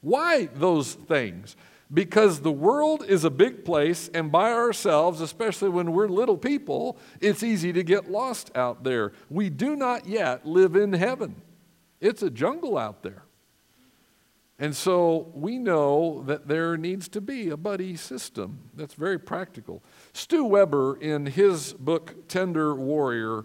Why 0.00 0.46
those 0.46 0.94
things? 0.94 1.56
Because 1.92 2.40
the 2.40 2.52
world 2.52 3.04
is 3.06 3.24
a 3.24 3.30
big 3.30 3.64
place, 3.64 4.08
and 4.14 4.32
by 4.32 4.52
ourselves, 4.52 5.20
especially 5.20 5.68
when 5.68 5.92
we're 5.92 6.08
little 6.08 6.38
people, 6.38 6.96
it's 7.20 7.42
easy 7.42 7.72
to 7.72 7.82
get 7.82 8.10
lost 8.10 8.50
out 8.56 8.82
there. 8.82 9.12
We 9.28 9.50
do 9.50 9.76
not 9.76 10.06
yet 10.06 10.46
live 10.46 10.74
in 10.74 10.92
heaven, 10.94 11.42
it's 12.00 12.22
a 12.22 12.30
jungle 12.30 12.78
out 12.78 13.02
there. 13.02 13.24
And 14.58 14.76
so 14.76 15.32
we 15.34 15.58
know 15.58 16.22
that 16.26 16.46
there 16.46 16.76
needs 16.76 17.08
to 17.08 17.20
be 17.20 17.48
a 17.48 17.56
buddy 17.56 17.96
system 17.96 18.60
that's 18.74 18.94
very 18.94 19.18
practical. 19.18 19.82
Stu 20.12 20.44
Weber, 20.44 20.96
in 21.00 21.26
his 21.26 21.72
book 21.72 22.28
Tender 22.28 22.72
Warrior, 22.74 23.44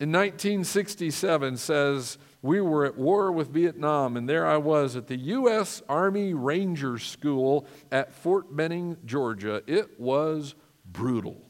in 0.00 0.10
1967 0.12 1.58
says, 1.58 2.18
we 2.42 2.60
were 2.60 2.84
at 2.84 2.96
war 2.96 3.32
with 3.32 3.48
Vietnam, 3.48 4.16
and 4.16 4.28
there 4.28 4.46
I 4.46 4.56
was 4.58 4.94
at 4.96 5.08
the 5.08 5.16
U.S. 5.16 5.82
Army 5.88 6.34
Ranger 6.34 6.98
School 6.98 7.66
at 7.90 8.12
Fort 8.12 8.54
Benning, 8.54 8.96
Georgia. 9.04 9.62
It 9.66 9.98
was 9.98 10.54
brutal. 10.84 11.47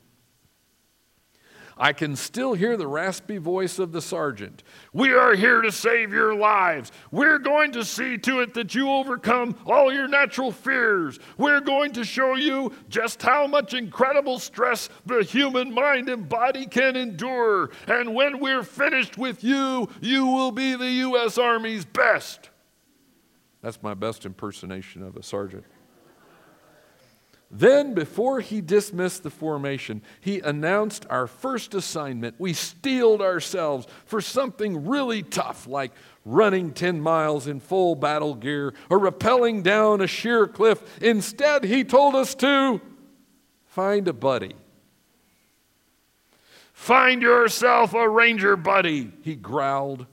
I 1.79 1.93
can 1.93 2.17
still 2.17 2.55
hear 2.55 2.77
the 2.77 2.89
raspy 2.89 3.39
voice 3.39 3.79
of 3.79 3.93
the 3.93 4.03
sergeant. 4.03 4.65
We 4.93 5.13
are 5.13 5.35
here 5.35 5.63
to 5.63 5.71
save 5.71 6.13
your 6.13 6.35
lives. 6.35 6.91
We're 7.11 7.39
going 7.39 7.73
to 7.73 7.85
see 7.85 8.19
to 8.19 8.41
it 8.41 8.55
that 8.55 8.75
you 8.75 8.91
overcome 8.91 9.57
all 9.65 9.93
your 9.93 10.09
natural 10.09 10.51
fears. 10.51 11.19
We're 11.37 11.61
going 11.61 11.93
to 11.93 12.05
show 12.05 12.35
you 12.35 12.73
just 12.89 13.23
how 13.23 13.47
much 13.47 13.75
incredible 13.75 14.39
stress 14.39 14.89
the 15.07 15.23
human 15.23 15.73
mind 15.73 16.09
and 16.09 16.29
body 16.29 16.67
can 16.67 16.97
endure. 16.97 17.71
And 17.87 18.15
when 18.15 18.41
we're 18.41 18.65
finished 18.65 19.17
with 19.17 19.45
you, 19.45 19.89
you 20.01 20.27
will 20.27 20.53
be 20.53 20.75
the 20.75 20.91
U.S. 20.91 21.39
Army's 21.39 21.85
best. 21.85 22.51
That's 23.63 23.83
my 23.83 23.95
best 23.95 24.27
impersonation 24.27 25.03
of 25.03 25.17
a 25.17 25.23
sergeant. 25.23 25.65
Then, 27.51 27.95
before 27.95 28.41
he 28.41 28.61
dismissed 28.61 29.23
the 29.23 29.31
formation, 29.31 30.03
he 30.21 30.41
announced 30.41 31.07
our 31.09 31.27
first 31.27 31.75
assignment. 31.75 32.35
We 32.39 32.53
steeled 32.53 33.23
ourselves 33.23 33.87
for 34.05 34.21
something 34.21 34.87
really 34.87 35.23
tough, 35.23 35.67
like 35.67 35.93
running 36.27 36.73
10 36.73 37.01
miles 37.01 37.47
in 37.47 37.61
full 37.61 37.95
battle 37.95 38.35
gear 38.35 38.75
or 38.91 38.99
rappelling 38.99 39.63
down 39.63 40.03
a 40.03 40.07
sheer 40.07 40.47
cliff. 40.47 40.83
Instead, 41.01 41.65
he 41.65 41.85
told 41.85 42.15
us 42.15 42.35
to 42.35 42.83
find 43.67 44.09
a 44.09 44.13
buddy. 44.13 44.55
Find 46.75 47.23
yourself 47.23 47.95
a 47.95 48.09
ranger 48.09 48.57
buddy, 48.57 49.11
he 49.23 49.35
growled. 49.35 50.07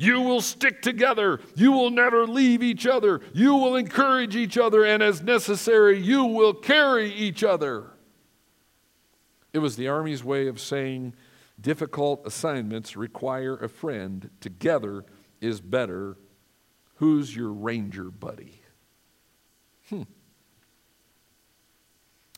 You 0.00 0.20
will 0.20 0.40
stick 0.40 0.80
together. 0.80 1.40
You 1.56 1.72
will 1.72 1.90
never 1.90 2.24
leave 2.24 2.62
each 2.62 2.86
other. 2.86 3.20
You 3.34 3.56
will 3.56 3.74
encourage 3.74 4.36
each 4.36 4.56
other, 4.56 4.84
and 4.84 5.02
as 5.02 5.22
necessary, 5.22 5.98
you 5.98 6.24
will 6.24 6.54
carry 6.54 7.12
each 7.12 7.42
other. 7.42 7.90
It 9.52 9.58
was 9.58 9.74
the 9.74 9.88
Army's 9.88 10.22
way 10.22 10.46
of 10.46 10.60
saying 10.60 11.14
difficult 11.60 12.24
assignments 12.24 12.96
require 12.96 13.56
a 13.56 13.68
friend. 13.68 14.30
Together 14.40 15.04
is 15.40 15.60
better. 15.60 16.16
Who's 16.98 17.34
your 17.34 17.52
ranger 17.52 18.04
buddy? 18.04 18.62
Hmm. 19.88 20.02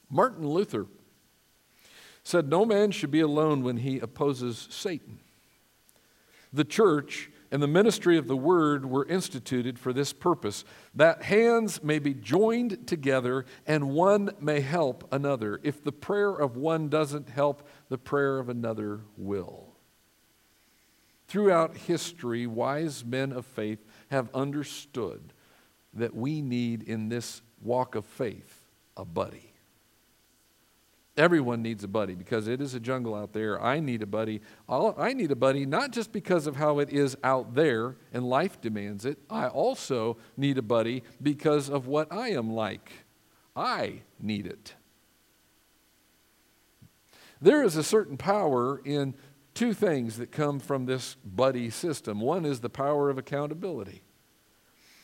Martin 0.09 0.49
Luther 0.49 0.87
said, 2.25 2.49
No 2.49 2.65
man 2.65 2.91
should 2.91 3.11
be 3.11 3.21
alone 3.21 3.63
when 3.63 3.77
he 3.77 3.99
opposes 3.99 4.67
Satan. 4.71 5.19
The 6.55 6.65
church 6.65 7.29
and 7.51 7.63
the 7.63 7.67
ministry 7.67 8.17
of 8.17 8.29
the 8.29 8.37
word 8.37 8.87
were 8.87 9.07
instituted 9.07 9.79
for 9.79 9.93
this 9.93 10.13
purpose 10.13 10.65
that 10.95 11.25
hands 11.25 11.83
may 11.83 11.99
be 11.99 12.15
joined 12.15 12.87
together 12.87 13.45
and 13.67 13.91
one 13.91 14.31
may 14.41 14.61
help 14.61 15.07
another. 15.13 15.61
If 15.63 15.83
the 15.83 15.93
prayer 15.93 16.31
of 16.31 16.57
one 16.57 16.89
doesn't 16.89 17.29
help, 17.29 17.67
the 17.89 17.99
prayer 17.99 18.39
of 18.39 18.49
another 18.49 19.01
will. 19.17 19.75
Throughout 21.27 21.77
history, 21.77 22.47
wise 22.47 23.05
men 23.05 23.33
of 23.33 23.47
faith 23.47 23.85
have 24.11 24.35
understood 24.35 25.33
that 25.95 26.15
we 26.15 26.43
need 26.43 26.83
in 26.83 27.09
this 27.09 27.43
walk 27.61 27.95
of 27.95 28.05
faith 28.05 28.69
a 28.97 29.05
buddy. 29.05 29.50
Everyone 31.17 31.61
needs 31.61 31.85
a 31.85 31.89
buddy 31.89 32.15
because 32.15 32.49
it 32.49 32.61
is 32.61 32.75
a 32.75 32.81
jungle 32.81 33.15
out 33.15 33.33
there. 33.33 33.61
I 33.61 33.81
need 33.81 34.03
a 34.03 34.07
buddy. 34.07 34.41
I 34.69 35.13
need 35.13 35.31
a 35.31 35.37
buddy 35.37 35.67
not 35.67 35.91
just 35.91 36.13
because 36.13 36.47
of 36.47 36.57
how 36.57 36.79
it 36.79 36.91
is 36.91 37.17
out 37.23 37.55
there 37.55 37.97
and 38.13 38.25
life 38.25 38.61
demands 38.61 39.05
it. 39.05 39.19
I 39.29 39.49
also 39.49 40.17
need 40.37 40.57
a 40.57 40.63
buddy 40.63 41.03
because 41.21 41.69
of 41.69 41.87
what 41.87 42.13
I 42.13 42.31
am 42.31 42.53
like. 42.53 42.93
I 43.55 44.03
need 44.21 44.47
it. 44.47 44.75
There 47.41 47.63
is 47.63 47.77
a 47.77 47.83
certain 47.83 48.17
power 48.17 48.81
in 48.85 49.15
two 49.53 49.75
things 49.75 50.17
that 50.19 50.31
come 50.31 50.61
from 50.61 50.87
this 50.87 51.17
buddy 51.25 51.71
system. 51.71 52.21
One 52.21 52.45
is 52.47 52.61
the 52.61 52.71
power 52.71 53.11
of 53.11 53.19
accountability. 53.19 54.03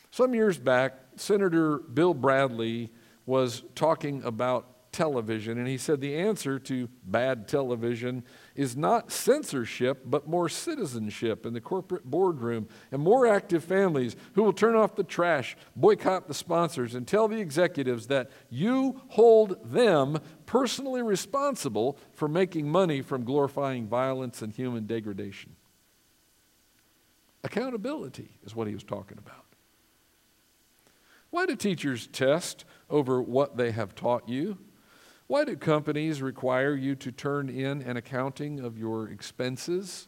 Some 0.09 0.33
years 0.33 0.57
back, 0.57 0.93
Senator 1.17 1.79
Bill 1.79 2.13
Bradley 2.13 2.91
was 3.25 3.63
talking 3.75 4.23
about 4.23 4.76
television. 4.97 5.59
And 5.59 5.67
he 5.67 5.77
said 5.77 6.01
the 6.01 6.15
answer 6.15 6.57
to 6.57 6.89
bad 7.05 7.47
television 7.47 8.23
is 8.55 8.75
not 8.75 9.11
censorship, 9.11 10.01
but 10.05 10.27
more 10.27 10.49
citizenship 10.49 11.45
in 11.45 11.53
the 11.53 11.61
corporate 11.61 12.03
boardroom 12.03 12.67
and 12.91 12.99
more 12.99 13.27
active 13.27 13.63
families 13.63 14.15
who 14.33 14.41
will 14.41 14.53
turn 14.53 14.75
off 14.75 14.95
the 14.95 15.03
trash, 15.03 15.55
boycott 15.75 16.27
the 16.27 16.33
sponsors, 16.33 16.95
and 16.95 17.07
tell 17.07 17.27
the 17.27 17.39
executives 17.39 18.07
that 18.07 18.31
you 18.49 18.99
hold 19.09 19.71
them 19.71 20.17
personally 20.47 21.03
responsible 21.03 21.99
for 22.13 22.27
making 22.27 22.67
money 22.67 23.03
from 23.03 23.23
glorifying 23.23 23.87
violence 23.87 24.41
and 24.41 24.51
human 24.51 24.87
degradation. 24.87 25.55
Accountability 27.43 28.31
is 28.43 28.55
what 28.55 28.67
he 28.67 28.73
was 28.73 28.83
talking 28.83 29.19
about. 29.19 29.45
Why 31.29 31.45
do 31.45 31.55
teachers 31.55 32.07
test 32.07 32.65
over 32.89 33.21
what 33.21 33.57
they 33.57 33.69
have 33.71 33.93
taught 33.93 34.27
you? 34.27 34.57
Why 35.27 35.43
do 35.43 35.57
companies 35.57 36.21
require 36.21 36.73
you 36.73 36.95
to 36.95 37.11
turn 37.11 37.49
in 37.49 37.81
an 37.81 37.97
accounting 37.97 38.61
of 38.61 38.77
your 38.77 39.09
expenses? 39.09 40.07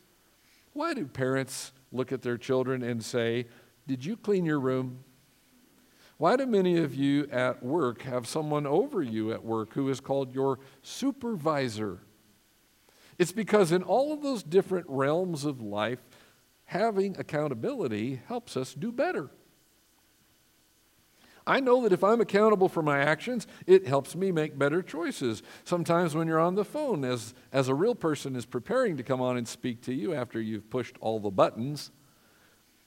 Why 0.72 0.94
do 0.94 1.06
parents 1.06 1.74
look 1.92 2.14
at 2.14 2.22
their 2.22 2.38
children 2.38 2.82
and 2.82 3.04
say, 3.04 3.48
Did 3.86 4.06
you 4.06 4.16
clean 4.16 4.46
your 4.46 4.62
room? 4.62 5.04
Why 6.18 6.38
do 6.38 6.46
many 6.46 6.78
of 6.78 6.96
you 6.96 7.28
at 7.32 7.64
work 7.64 8.02
have 8.04 8.28
someone 8.28 8.66
over 8.66 9.02
you 9.02 9.32
at 9.34 9.44
work 9.44 9.74
who 9.74 9.90
is 9.90 10.00
called 10.00 10.34
your 10.34 10.60
supervisor? 10.82 12.00
It's 13.18 13.32
because 13.34 13.74
in 13.74 13.84
all 13.84 14.14
of 14.14 14.22
those 14.22 14.44
different 14.44 14.86
realms 14.90 15.44
of 15.44 15.62
life, 15.62 16.00
having 16.66 17.18
accountability 17.18 18.22
helps 18.28 18.56
us 18.56 18.74
do 18.74 18.92
better. 18.92 19.30
I 21.48 21.60
know 21.60 21.84
that 21.84 21.94
if 21.94 22.04
I'm 22.04 22.22
accountable 22.22 22.70
for 22.70 22.82
my 22.82 23.00
actions, 23.00 23.48
it 23.66 23.88
helps 23.88 24.16
me 24.16 24.32
make 24.32 24.58
better 24.58 24.82
choices. 24.82 25.42
Sometimes 25.64 26.16
when 26.16 26.28
you're 26.28 26.40
on 26.40 26.56
the 26.56 26.66
phone, 26.66 27.04
as, 27.04 27.34
as 27.52 27.68
a 27.68 27.76
real 27.76 27.96
person 27.96 28.36
is 28.36 28.46
preparing 28.46 28.98
to 28.98 29.04
come 29.04 29.22
on 29.22 29.38
and 29.38 29.48
speak 29.48 29.82
to 29.84 29.94
you 29.94 30.14
after 30.14 30.40
you've 30.40 30.70
pushed 30.70 30.96
all 31.00 31.20
the 31.20 31.32
buttons, 31.32 31.92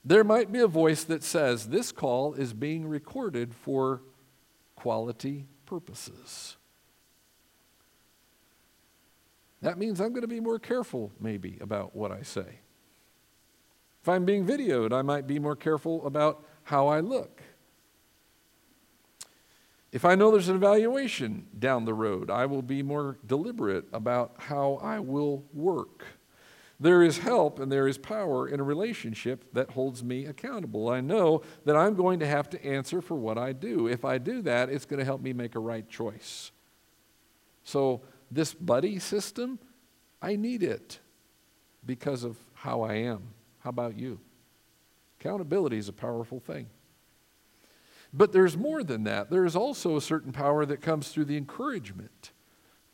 there 0.05 0.25
might 0.25 0.51
be 0.51 0.61
a 0.61 0.67
voice 0.67 1.05
that 1.05 1.23
says, 1.23 1.69
This 1.69 1.93
call 1.93 2.35
is 2.35 2.53
being 2.53 2.87
recorded 2.87 3.55
for 3.55 4.03
quality 4.75 5.47
purposes. 5.65 6.57
That 9.61 9.79
means 9.79 10.01
I'm 10.01 10.11
going 10.11 10.23
to 10.23 10.29
be 10.29 10.41
more 10.41 10.59
careful, 10.59 11.13
maybe, 11.21 11.57
about 11.61 11.95
what 11.95 12.11
I 12.11 12.23
say. 12.23 12.61
If 14.03 14.09
I'm 14.09 14.25
being 14.25 14.45
videoed, 14.45 14.93
I 14.93 15.03
might 15.03 15.29
be 15.29 15.39
more 15.39 15.55
careful 15.55 16.05
about 16.05 16.45
how 16.65 16.89
I 16.89 16.99
look. 16.99 17.41
If 19.93 20.07
I 20.07 20.15
know 20.15 20.31
there's 20.31 20.49
an 20.49 20.57
evaluation 20.57 21.47
down 21.59 21.85
the 21.85 21.93
road, 21.93 22.31
I 22.31 22.47
will 22.47 22.63
be 22.63 22.83
more 22.83 23.19
deliberate 23.27 23.85
about 23.93 24.35
how 24.39 24.81
I 24.83 24.99
will 25.01 25.45
work. 25.53 26.05
There 26.81 27.03
is 27.03 27.19
help 27.19 27.61
and 27.61 27.71
there 27.71 27.87
is 27.87 27.99
power 27.99 28.49
in 28.49 28.59
a 28.59 28.65
relationship 28.65 29.45
that 29.53 29.71
holds 29.71 30.03
me 30.03 30.25
accountable. 30.25 30.89
I 30.89 31.01
know 31.01 31.43
that 31.67 31.77
I'm 31.77 31.95
going 31.95 32.21
to 32.21 32.27
have 32.27 32.49
to 32.51 32.65
answer 32.65 33.03
for 33.03 33.15
what 33.15 33.37
I 33.37 33.53
do. 33.53 33.87
If 33.87 34.05
I 34.05 34.17
do 34.17 34.41
that, 34.43 34.71
it's 34.71 34.87
going 34.87 34.99
to 34.99 35.05
help 35.05 35.21
me 35.21 35.35
make 35.35 35.55
a 35.55 35.61
right 35.61 35.89
choice. 35.89 36.51
So, 37.63 38.01
this 38.31 38.55
buddy 38.55 38.99
system, 38.99 39.59
I 40.21 40.37
need 40.37 40.63
it 40.63 40.99
because 41.85 42.25
of 42.25 42.39
how 42.55 42.81
I 42.81 42.95
am. 42.95 43.35
How 43.61 43.71
about 43.71 43.97
you? 43.97 44.19
Accountability 45.21 45.77
is 45.77 45.89
a 45.89 45.93
powerful 45.93 46.41
thing. 46.41 46.67
But 48.13 48.33
there's 48.33 48.57
more 48.57 48.85
than 48.85 49.05
that. 49.05 49.31
There 49.31 49.45
is 49.45 49.57
also 49.57 49.97
a 49.97 50.03
certain 50.03 50.33
power 50.33 50.67
that 50.67 50.83
comes 50.83 51.09
through 51.09 51.25
the 51.27 51.37
encouragement 51.37 52.33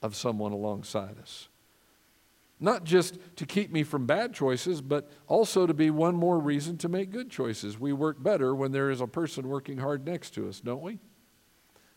of 0.00 0.14
someone 0.14 0.52
alongside 0.52 1.18
us. 1.20 1.48
Not 2.60 2.84
just 2.84 3.18
to 3.36 3.46
keep 3.46 3.70
me 3.72 3.84
from 3.84 4.06
bad 4.06 4.34
choices, 4.34 4.80
but 4.80 5.10
also 5.26 5.66
to 5.66 5.74
be 5.74 5.90
one 5.90 6.16
more 6.16 6.38
reason 6.38 6.76
to 6.78 6.88
make 6.88 7.10
good 7.10 7.30
choices. 7.30 7.78
We 7.78 7.92
work 7.92 8.22
better 8.22 8.54
when 8.54 8.72
there 8.72 8.90
is 8.90 9.00
a 9.00 9.06
person 9.06 9.48
working 9.48 9.78
hard 9.78 10.04
next 10.06 10.30
to 10.34 10.48
us, 10.48 10.60
don't 10.60 10.82
we? 10.82 10.98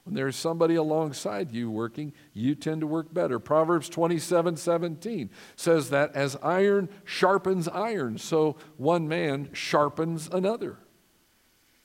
When 0.04 0.16
there's 0.16 0.36
somebody 0.36 0.76
alongside 0.76 1.52
you 1.52 1.70
working, 1.70 2.14
you 2.34 2.56
tend 2.56 2.82
to 2.82 2.88
work 2.88 3.14
better. 3.14 3.38
Proverbs 3.40 3.88
27 3.88 4.58
17 4.58 5.30
says 5.56 5.90
that 5.92 6.16
as 6.16 6.38
iron 6.42 6.90
sharpens 7.04 7.68
iron, 7.68 8.18
so 8.18 8.56
one 8.78 9.08
man 9.08 9.50
sharpens 9.54 10.28
another. 10.32 10.80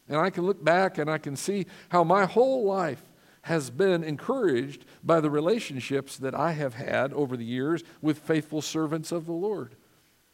And 0.09 0.19
I 0.19 0.31
can 0.31 0.45
look 0.45 0.63
back 0.63 0.99
and 0.99 1.11
I 1.11 1.19
can 1.19 1.37
see 1.37 1.67
how 1.89 2.05
my 2.05 2.25
whole 2.25 2.65
life 2.65 3.03
has 3.43 3.71
been 3.71 4.03
encouraged 4.03 4.85
by 5.05 5.21
the 5.21 5.31
relationships 5.31 6.17
that 6.17 6.35
I 6.35 6.53
have 6.53 6.75
had 6.75 7.13
over 7.13 7.37
the 7.37 7.45
years 7.45 7.85
with 8.03 8.19
faithful 8.19 8.61
servants 8.61 9.13
of 9.13 9.27
the 9.27 9.33
Lord. 9.33 9.77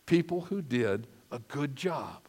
People 0.06 0.42
who 0.42 0.62
did 0.62 1.06
a 1.30 1.38
good 1.38 1.76
job. 1.76 2.22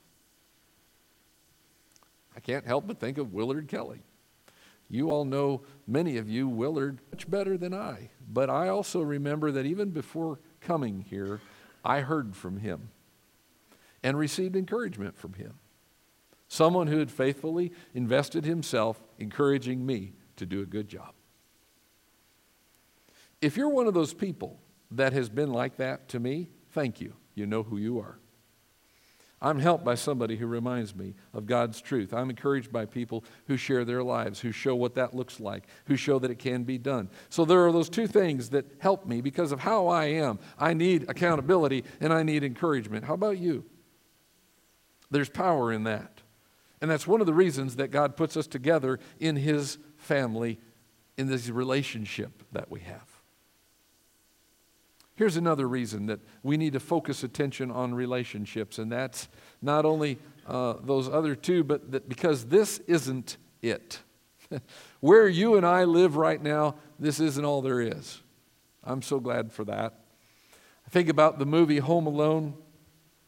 I 2.35 2.39
can't 2.39 2.65
help 2.65 2.87
but 2.87 2.99
think 2.99 3.17
of 3.17 3.33
Willard 3.33 3.67
Kelly. 3.67 4.01
You 4.89 5.09
all 5.09 5.25
know, 5.25 5.61
many 5.87 6.17
of 6.17 6.29
you, 6.29 6.47
Willard 6.47 6.99
much 7.11 7.29
better 7.29 7.57
than 7.57 7.73
I. 7.73 8.09
But 8.31 8.49
I 8.49 8.69
also 8.69 9.01
remember 9.01 9.51
that 9.51 9.65
even 9.65 9.89
before 9.89 10.39
coming 10.61 11.05
here, 11.09 11.39
I 11.83 12.01
heard 12.01 12.35
from 12.35 12.57
him 12.57 12.89
and 14.03 14.17
received 14.17 14.55
encouragement 14.55 15.17
from 15.17 15.33
him. 15.33 15.53
Someone 16.53 16.85
who 16.85 16.99
had 16.99 17.09
faithfully 17.09 17.71
invested 17.95 18.45
himself, 18.45 19.01
encouraging 19.17 19.83
me 19.83 20.13
to 20.35 20.45
do 20.45 20.61
a 20.61 20.67
good 20.67 20.87
job. 20.87 21.15
If 23.41 23.57
you're 23.57 23.69
one 23.69 23.87
of 23.87 23.95
those 23.95 24.13
people 24.13 24.59
that 24.91 25.13
has 25.13 25.29
been 25.29 25.51
like 25.51 25.77
that 25.77 26.09
to 26.09 26.19
me, 26.19 26.51
thank 26.69 27.01
you. 27.01 27.15
You 27.33 27.47
know 27.47 27.63
who 27.63 27.77
you 27.77 27.97
are. 27.97 28.19
I'm 29.41 29.57
helped 29.57 29.83
by 29.83 29.95
somebody 29.95 30.35
who 30.35 30.45
reminds 30.45 30.95
me 30.95 31.15
of 31.33 31.47
God's 31.47 31.81
truth. 31.81 32.13
I'm 32.13 32.29
encouraged 32.29 32.71
by 32.71 32.85
people 32.85 33.23
who 33.47 33.57
share 33.57 33.83
their 33.83 34.03
lives, 34.03 34.39
who 34.39 34.51
show 34.51 34.75
what 34.75 34.93
that 34.93 35.15
looks 35.15 35.39
like, 35.39 35.63
who 35.85 35.95
show 35.95 36.19
that 36.19 36.29
it 36.29 36.37
can 36.37 36.65
be 36.65 36.77
done. 36.77 37.09
So 37.29 37.45
there 37.45 37.65
are 37.65 37.71
those 37.71 37.89
two 37.89 38.05
things 38.05 38.51
that 38.51 38.67
help 38.77 39.07
me 39.07 39.21
because 39.21 39.51
of 39.51 39.61
how 39.61 39.87
I 39.87 40.05
am. 40.05 40.37
I 40.59 40.75
need 40.75 41.09
accountability 41.09 41.83
and 41.99 42.13
I 42.13 42.21
need 42.21 42.43
encouragement. 42.43 43.05
How 43.05 43.15
about 43.15 43.39
you? 43.39 43.65
There's 45.09 45.29
power 45.29 45.71
in 45.71 45.85
that. 45.85 46.19
And 46.83 46.91
that's 46.91 47.07
one 47.07 47.21
of 47.21 47.27
the 47.27 47.33
reasons 47.33 47.77
that 47.77 47.91
God 47.91 48.17
puts 48.17 48.35
us 48.35 48.45
together 48.45 48.99
in 49.17 49.37
His 49.37 49.77
family, 49.95 50.59
in 51.15 51.27
this 51.27 51.47
relationship 51.47 52.43
that 52.51 52.69
we 52.69 52.81
have. 52.81 53.07
Here's 55.15 55.37
another 55.37 55.65
reason 55.65 56.07
that 56.07 56.19
we 56.43 56.57
need 56.57 56.73
to 56.73 56.81
focus 56.81 57.23
attention 57.23 57.71
on 57.71 57.93
relationships, 57.93 58.79
and 58.79 58.91
that's 58.91 59.29
not 59.61 59.85
only 59.85 60.17
uh, 60.45 60.73
those 60.83 61.07
other 61.07 61.35
two, 61.35 61.63
but 61.63 61.89
that 61.93 62.09
because 62.09 62.47
this 62.47 62.79
isn't 62.79 63.37
it. 63.61 63.99
Where 64.99 65.29
you 65.29 65.55
and 65.55 65.65
I 65.65 65.85
live 65.85 66.17
right 66.17 66.43
now, 66.43 66.75
this 66.99 67.21
isn't 67.21 67.45
all 67.45 67.61
there 67.61 67.79
is. 67.79 68.21
I'm 68.83 69.01
so 69.01 69.21
glad 69.21 69.53
for 69.53 69.63
that. 69.63 70.01
I 70.85 70.89
think 70.89 71.07
about 71.07 71.39
the 71.39 71.45
movie 71.45 71.77
Home 71.77 72.07
Alone, 72.07 72.55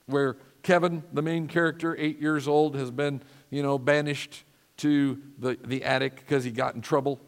where 0.08 0.36
Kevin, 0.66 1.04
the 1.14 1.22
main 1.22 1.48
character, 1.48 1.96
eight 2.00 2.20
years 2.20 2.48
old, 2.48 2.76
has 2.76 2.90
been 2.90 3.22
you 3.52 3.62
know, 3.62 3.78
banished 3.78 4.44
to 4.78 5.22
the, 5.38 5.60
the 5.64 5.84
attic 5.84 6.16
because 6.16 6.44
he 6.44 6.50
got 6.50 6.74
in 6.74 6.82
trouble. 6.82 7.22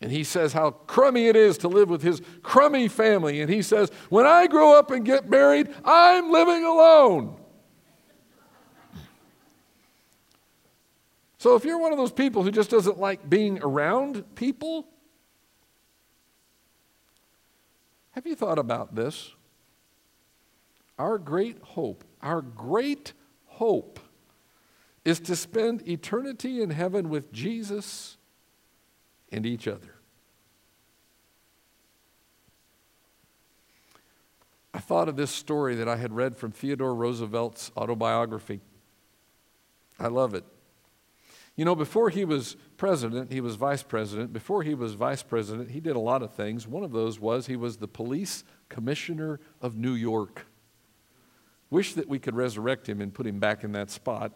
And 0.00 0.10
he 0.10 0.24
says 0.24 0.54
how 0.54 0.70
crummy 0.70 1.28
it 1.28 1.36
is 1.36 1.58
to 1.58 1.68
live 1.68 1.90
with 1.90 2.00
his 2.00 2.22
crummy 2.42 2.88
family. 2.88 3.42
And 3.42 3.52
he 3.52 3.60
says, 3.60 3.90
When 4.08 4.24
I 4.24 4.46
grow 4.46 4.78
up 4.78 4.90
and 4.90 5.04
get 5.04 5.28
married, 5.28 5.68
I'm 5.84 6.32
living 6.32 6.64
alone. 6.64 7.36
So 11.36 11.56
if 11.56 11.66
you're 11.66 11.78
one 11.78 11.92
of 11.92 11.98
those 11.98 12.12
people 12.12 12.42
who 12.42 12.50
just 12.50 12.70
doesn't 12.70 12.98
like 12.98 13.28
being 13.28 13.62
around 13.62 14.24
people, 14.36 14.88
have 18.12 18.26
you 18.26 18.34
thought 18.34 18.58
about 18.58 18.94
this? 18.94 19.34
Our 20.98 21.18
great 21.18 21.58
hope, 21.60 22.04
our 22.24 22.40
great 22.40 23.12
hope 23.46 24.00
is 25.04 25.20
to 25.20 25.36
spend 25.36 25.86
eternity 25.86 26.62
in 26.62 26.70
heaven 26.70 27.10
with 27.10 27.30
Jesus 27.30 28.16
and 29.30 29.44
each 29.44 29.68
other. 29.68 29.94
I 34.72 34.78
thought 34.80 35.08
of 35.08 35.16
this 35.16 35.30
story 35.30 35.76
that 35.76 35.88
I 35.88 35.96
had 35.96 36.12
read 36.12 36.36
from 36.36 36.50
Theodore 36.50 36.94
Roosevelt's 36.94 37.70
autobiography. 37.76 38.60
I 40.00 40.08
love 40.08 40.34
it. 40.34 40.44
You 41.54 41.64
know, 41.64 41.76
before 41.76 42.10
he 42.10 42.24
was 42.24 42.56
president, 42.76 43.30
he 43.30 43.40
was 43.40 43.54
vice 43.54 43.84
president. 43.84 44.32
Before 44.32 44.64
he 44.64 44.74
was 44.74 44.94
vice 44.94 45.22
president, 45.22 45.70
he 45.70 45.78
did 45.78 45.94
a 45.94 46.00
lot 46.00 46.22
of 46.22 46.32
things. 46.32 46.66
One 46.66 46.82
of 46.82 46.90
those 46.90 47.20
was 47.20 47.46
he 47.46 47.54
was 47.54 47.76
the 47.76 47.86
police 47.86 48.42
commissioner 48.68 49.38
of 49.60 49.76
New 49.76 49.92
York. 49.92 50.46
Wish 51.70 51.94
that 51.94 52.08
we 52.08 52.18
could 52.18 52.34
resurrect 52.36 52.88
him 52.88 53.00
and 53.00 53.12
put 53.12 53.26
him 53.26 53.38
back 53.38 53.64
in 53.64 53.72
that 53.72 53.90
spot. 53.90 54.32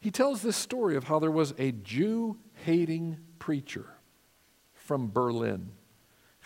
He 0.00 0.10
tells 0.10 0.42
this 0.42 0.56
story 0.56 0.96
of 0.96 1.04
how 1.04 1.18
there 1.18 1.30
was 1.30 1.54
a 1.58 1.72
Jew 1.72 2.38
hating 2.64 3.18
preacher 3.38 3.86
from 4.74 5.10
Berlin, 5.10 5.72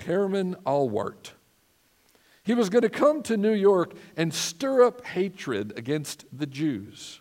Hermann 0.07 0.57
Ahlwardt. 0.67 1.33
He 2.43 2.55
was 2.55 2.71
going 2.71 2.83
to 2.83 2.89
come 2.89 3.23
to 3.25 3.37
New 3.37 3.53
York 3.53 3.93
and 4.17 4.33
stir 4.33 4.83
up 4.83 5.05
hatred 5.05 5.75
against 5.77 6.25
the 6.33 6.47
Jews. 6.47 7.21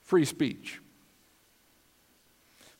Free 0.00 0.24
speech. 0.24 0.80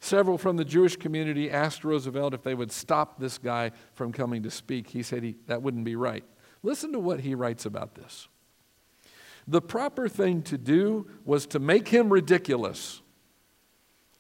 Several 0.01 0.39
from 0.39 0.57
the 0.57 0.65
Jewish 0.65 0.97
community 0.97 1.51
asked 1.51 1.85
Roosevelt 1.85 2.35
if 2.35 2.43
they 2.43 2.55
would 2.55 2.71
stop 2.71 3.19
this 3.19 3.37
guy 3.39 3.73
from 3.95 4.13
coming 4.13 4.43
to 4.45 4.51
speak. 4.51 4.89
He 4.89 5.03
said 5.03 5.23
he, 5.23 5.37
that 5.47 5.63
wouldn't 5.63 5.85
be 5.85 5.97
right. 5.97 6.25
Listen 6.63 6.93
to 6.93 6.99
what 6.99 7.21
he 7.21 7.35
writes 7.35 7.67
about 7.67 7.95
this. 7.95 8.29
The 9.47 9.63
proper 9.63 10.09
thing 10.09 10.43
to 10.43 10.59
do 10.59 11.09
was 11.25 11.47
to 11.47 11.59
make 11.59 11.89
him 11.89 12.13
ridiculous. 12.13 13.01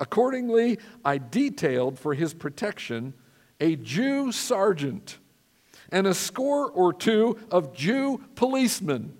Accordingly, 0.00 0.78
I 1.04 1.18
detailed 1.18 1.98
for 1.98 2.14
his 2.14 2.34
protection 2.34 3.14
a 3.60 3.76
Jew 3.76 4.32
sergeant 4.32 5.18
and 5.90 6.06
a 6.06 6.14
score 6.14 6.70
or 6.70 6.92
two 6.92 7.38
of 7.50 7.74
Jew 7.74 8.22
policemen. 8.34 9.16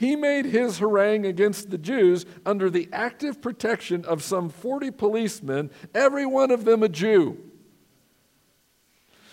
He 0.00 0.16
made 0.16 0.46
his 0.46 0.78
harangue 0.78 1.26
against 1.26 1.68
the 1.68 1.76
Jews 1.76 2.24
under 2.46 2.70
the 2.70 2.88
active 2.90 3.42
protection 3.42 4.02
of 4.06 4.22
some 4.22 4.48
40 4.48 4.92
policemen, 4.92 5.70
every 5.94 6.24
one 6.24 6.50
of 6.50 6.64
them 6.64 6.82
a 6.82 6.88
Jew. 6.88 7.49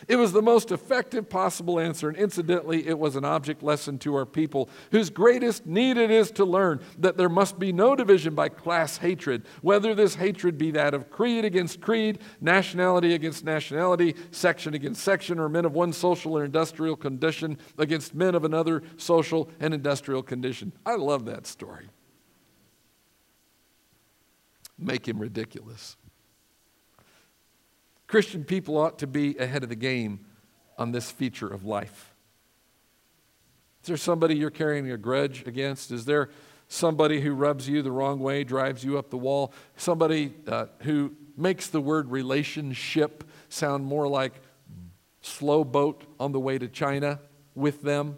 It 0.08 0.16
was 0.16 0.32
the 0.32 0.42
most 0.42 0.72
effective 0.72 1.30
possible 1.30 1.82
answer, 1.82 2.08
and 2.08 2.18
incidentally, 2.18 2.88
it 2.88 2.98
was 2.98 3.18
an 3.18 3.26
object 3.26 3.62
lesson 3.62 4.00
to 4.00 4.16
our 4.16 4.26
people 4.26 4.70
whose 4.92 5.10
greatest 5.10 5.66
need 5.66 5.98
it 5.98 6.10
is 6.10 6.32
to 6.32 6.46
learn 6.46 6.80
that 7.00 7.18
there 7.18 7.28
must 7.28 7.60
be 7.60 7.74
no 7.74 7.94
division 7.94 8.34
by 8.34 8.48
class 8.48 8.98
hatred, 8.98 9.46
whether 9.62 9.94
this 9.94 10.16
hatred 10.16 10.58
be 10.58 10.72
that 10.72 10.94
of 10.94 11.10
creed 11.10 11.44
against 11.44 11.82
creed, 11.82 12.20
nationality 12.40 13.14
against 13.16 13.44
nationality, 13.44 14.16
section 14.32 14.74
against 14.74 15.04
section, 15.04 15.40
or 15.40 15.50
men 15.50 15.66
of 15.66 15.74
one 15.74 15.92
social 15.92 16.38
or 16.38 16.46
industrial 16.46 16.96
condition 16.96 17.58
against 17.78 18.16
men 18.16 18.34
of 18.34 18.46
another 18.46 18.84
social 18.96 19.50
and 19.60 19.74
industrial 19.74 20.24
condition. 20.24 20.72
I 20.86 20.96
love 20.96 21.26
that 21.26 21.46
story. 21.46 21.90
Make 24.80 25.06
him 25.06 25.20
ridiculous. 25.20 25.98
Christian 28.08 28.46
people 28.46 28.78
ought 28.78 29.00
to 29.00 29.08
be 29.08 29.38
ahead 29.38 29.64
of 29.64 29.70
the 29.70 29.76
game 29.76 30.26
on 30.78 30.92
this 30.92 31.12
feature 31.12 31.48
of 31.48 31.66
life. 31.66 32.14
Is 33.84 33.88
there 33.88 33.98
somebody 33.98 34.36
you're 34.36 34.50
carrying 34.50 34.90
a 34.92 34.98
grudge 34.98 35.46
against? 35.46 35.92
Is 35.92 36.06
there 36.06 36.30
somebody 36.68 37.22
who 37.22 37.34
rubs 37.34 37.68
you 37.68 37.82
the 37.82 37.92
wrong 37.92 38.20
way, 38.20 38.44
drives 38.44 38.84
you 38.84 38.98
up 38.98 39.10
the 39.10 39.18
wall? 39.18 39.54
Somebody 39.76 40.34
uh, 40.48 40.68
who 40.80 41.14
makes 41.36 41.68
the 41.68 41.82
word 41.82 42.10
relationship 42.10 43.24
sound 43.50 43.86
more 43.86 44.08
like 44.08 44.34
slow 45.22 45.64
boat 45.64 46.04
on 46.20 46.32
the 46.32 46.40
way 46.40 46.58
to 46.58 46.68
China 46.68 47.20
with 47.56 47.82
them? 47.82 48.18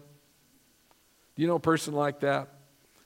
Do 1.34 1.42
you 1.42 1.48
know 1.48 1.56
a 1.56 1.60
person 1.60 1.94
like 1.94 2.20
that? 2.20 2.48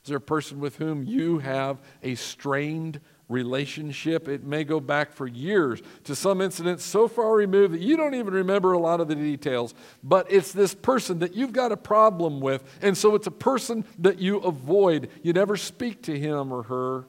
Is 0.03 0.09
there 0.09 0.19
a 0.19 0.21
person 0.21 0.61
with 0.61 0.77
whom 0.77 1.05
you 1.05 1.39
have 1.39 1.79
a 2.03 2.15
strained 2.15 3.01
relationship. 3.29 4.29
It 4.29 4.45
may 4.45 4.65
go 4.65 4.81
back 4.81 5.13
for 5.13 5.27
years 5.27 5.83
to 6.05 6.15
some 6.15 6.41
incident 6.41 6.81
so 6.81 7.09
far 7.09 7.35
removed 7.35 7.75
that 7.75 7.81
you 7.81 7.97
don't 7.97 8.15
even 8.15 8.35
remember 8.35 8.73
a 8.73 8.79
lot 8.79 9.01
of 9.01 9.09
the 9.09 9.15
details. 9.15 9.75
But 10.03 10.31
it's 10.31 10.53
this 10.53 10.75
person 10.75 11.21
that 11.21 11.35
you've 11.35 11.53
got 11.53 11.73
a 11.73 11.77
problem 11.77 12.41
with. 12.41 12.63
And 12.83 12.97
so 12.97 13.15
it's 13.15 13.27
a 13.27 13.33
person 13.33 13.85
that 13.99 14.19
you 14.19 14.39
avoid. 14.39 15.09
You 15.23 15.33
never 15.33 15.57
speak 15.57 16.03
to 16.03 16.19
him 16.19 16.53
or 16.53 16.65
her. 16.65 17.05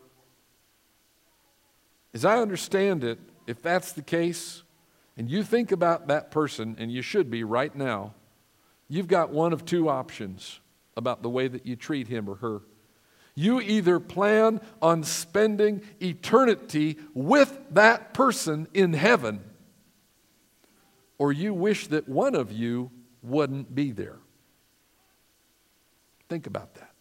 As 2.13 2.23
I 2.23 2.37
understand 2.37 3.03
it, 3.03 3.19
if 3.45 3.61
that's 3.61 3.91
the 3.91 4.01
case, 4.01 4.63
and 5.17 5.29
you 5.29 5.43
think 5.43 5.71
about 5.71 6.07
that 6.07 6.31
person, 6.31 6.75
and 6.79 6.91
you 6.91 7.01
should 7.01 7.29
be 7.29 7.43
right 7.43 7.75
now, 7.75 8.13
you've 8.87 9.07
got 9.07 9.31
one 9.31 9.53
of 9.53 9.65
two 9.65 9.89
options 9.89 10.59
about 10.97 11.21
the 11.21 11.29
way 11.29 11.47
that 11.47 11.65
you 11.65 11.75
treat 11.75 12.07
him 12.07 12.29
or 12.29 12.35
her. 12.35 12.61
You 13.35 13.59
either 13.59 13.99
plan 13.99 14.61
on 14.81 15.03
spending 15.03 15.81
eternity 16.01 16.97
with 17.13 17.59
that 17.71 18.13
person 18.13 18.67
in 18.73 18.93
heaven, 18.93 19.41
or 21.17 21.33
you 21.33 21.53
wish 21.53 21.87
that 21.87 22.07
one 22.07 22.33
of 22.33 22.51
you 22.51 22.91
wouldn't 23.21 23.75
be 23.75 23.91
there. 23.91 24.19
Think 26.29 26.47
about 26.47 26.75
that. 26.75 26.91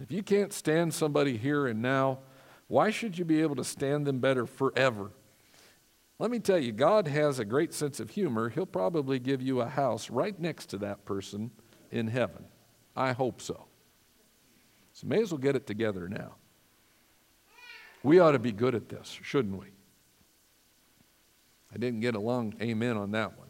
If 0.00 0.10
you 0.10 0.22
can't 0.22 0.52
stand 0.52 0.94
somebody 0.94 1.36
here 1.36 1.66
and 1.66 1.82
now, 1.82 2.20
why 2.68 2.90
should 2.90 3.18
you 3.18 3.26
be 3.26 3.42
able 3.42 3.56
to 3.56 3.64
stand 3.64 4.06
them 4.06 4.20
better 4.20 4.46
forever? 4.46 5.10
Let 6.18 6.30
me 6.30 6.38
tell 6.38 6.58
you, 6.58 6.72
God 6.72 7.08
has 7.08 7.38
a 7.38 7.44
great 7.44 7.74
sense 7.74 8.00
of 8.00 8.10
humor. 8.10 8.48
He'll 8.48 8.66
probably 8.66 9.18
give 9.18 9.42
you 9.42 9.60
a 9.60 9.68
house 9.68 10.08
right 10.08 10.38
next 10.38 10.66
to 10.66 10.78
that 10.78 11.04
person 11.04 11.50
in 11.90 12.08
heaven. 12.08 12.44
I 12.96 13.12
hope 13.12 13.42
so. 13.42 13.66
So 15.00 15.06
may 15.06 15.22
as 15.22 15.30
well 15.30 15.38
get 15.38 15.56
it 15.56 15.66
together 15.66 16.08
now. 16.08 16.34
We 18.02 18.18
ought 18.18 18.32
to 18.32 18.38
be 18.38 18.52
good 18.52 18.74
at 18.74 18.90
this, 18.90 19.18
shouldn't 19.22 19.58
we? 19.58 19.68
I 21.74 21.78
didn't 21.78 22.00
get 22.00 22.14
a 22.14 22.20
long 22.20 22.54
amen 22.60 22.98
on 22.98 23.12
that 23.12 23.38
one. 23.38 23.48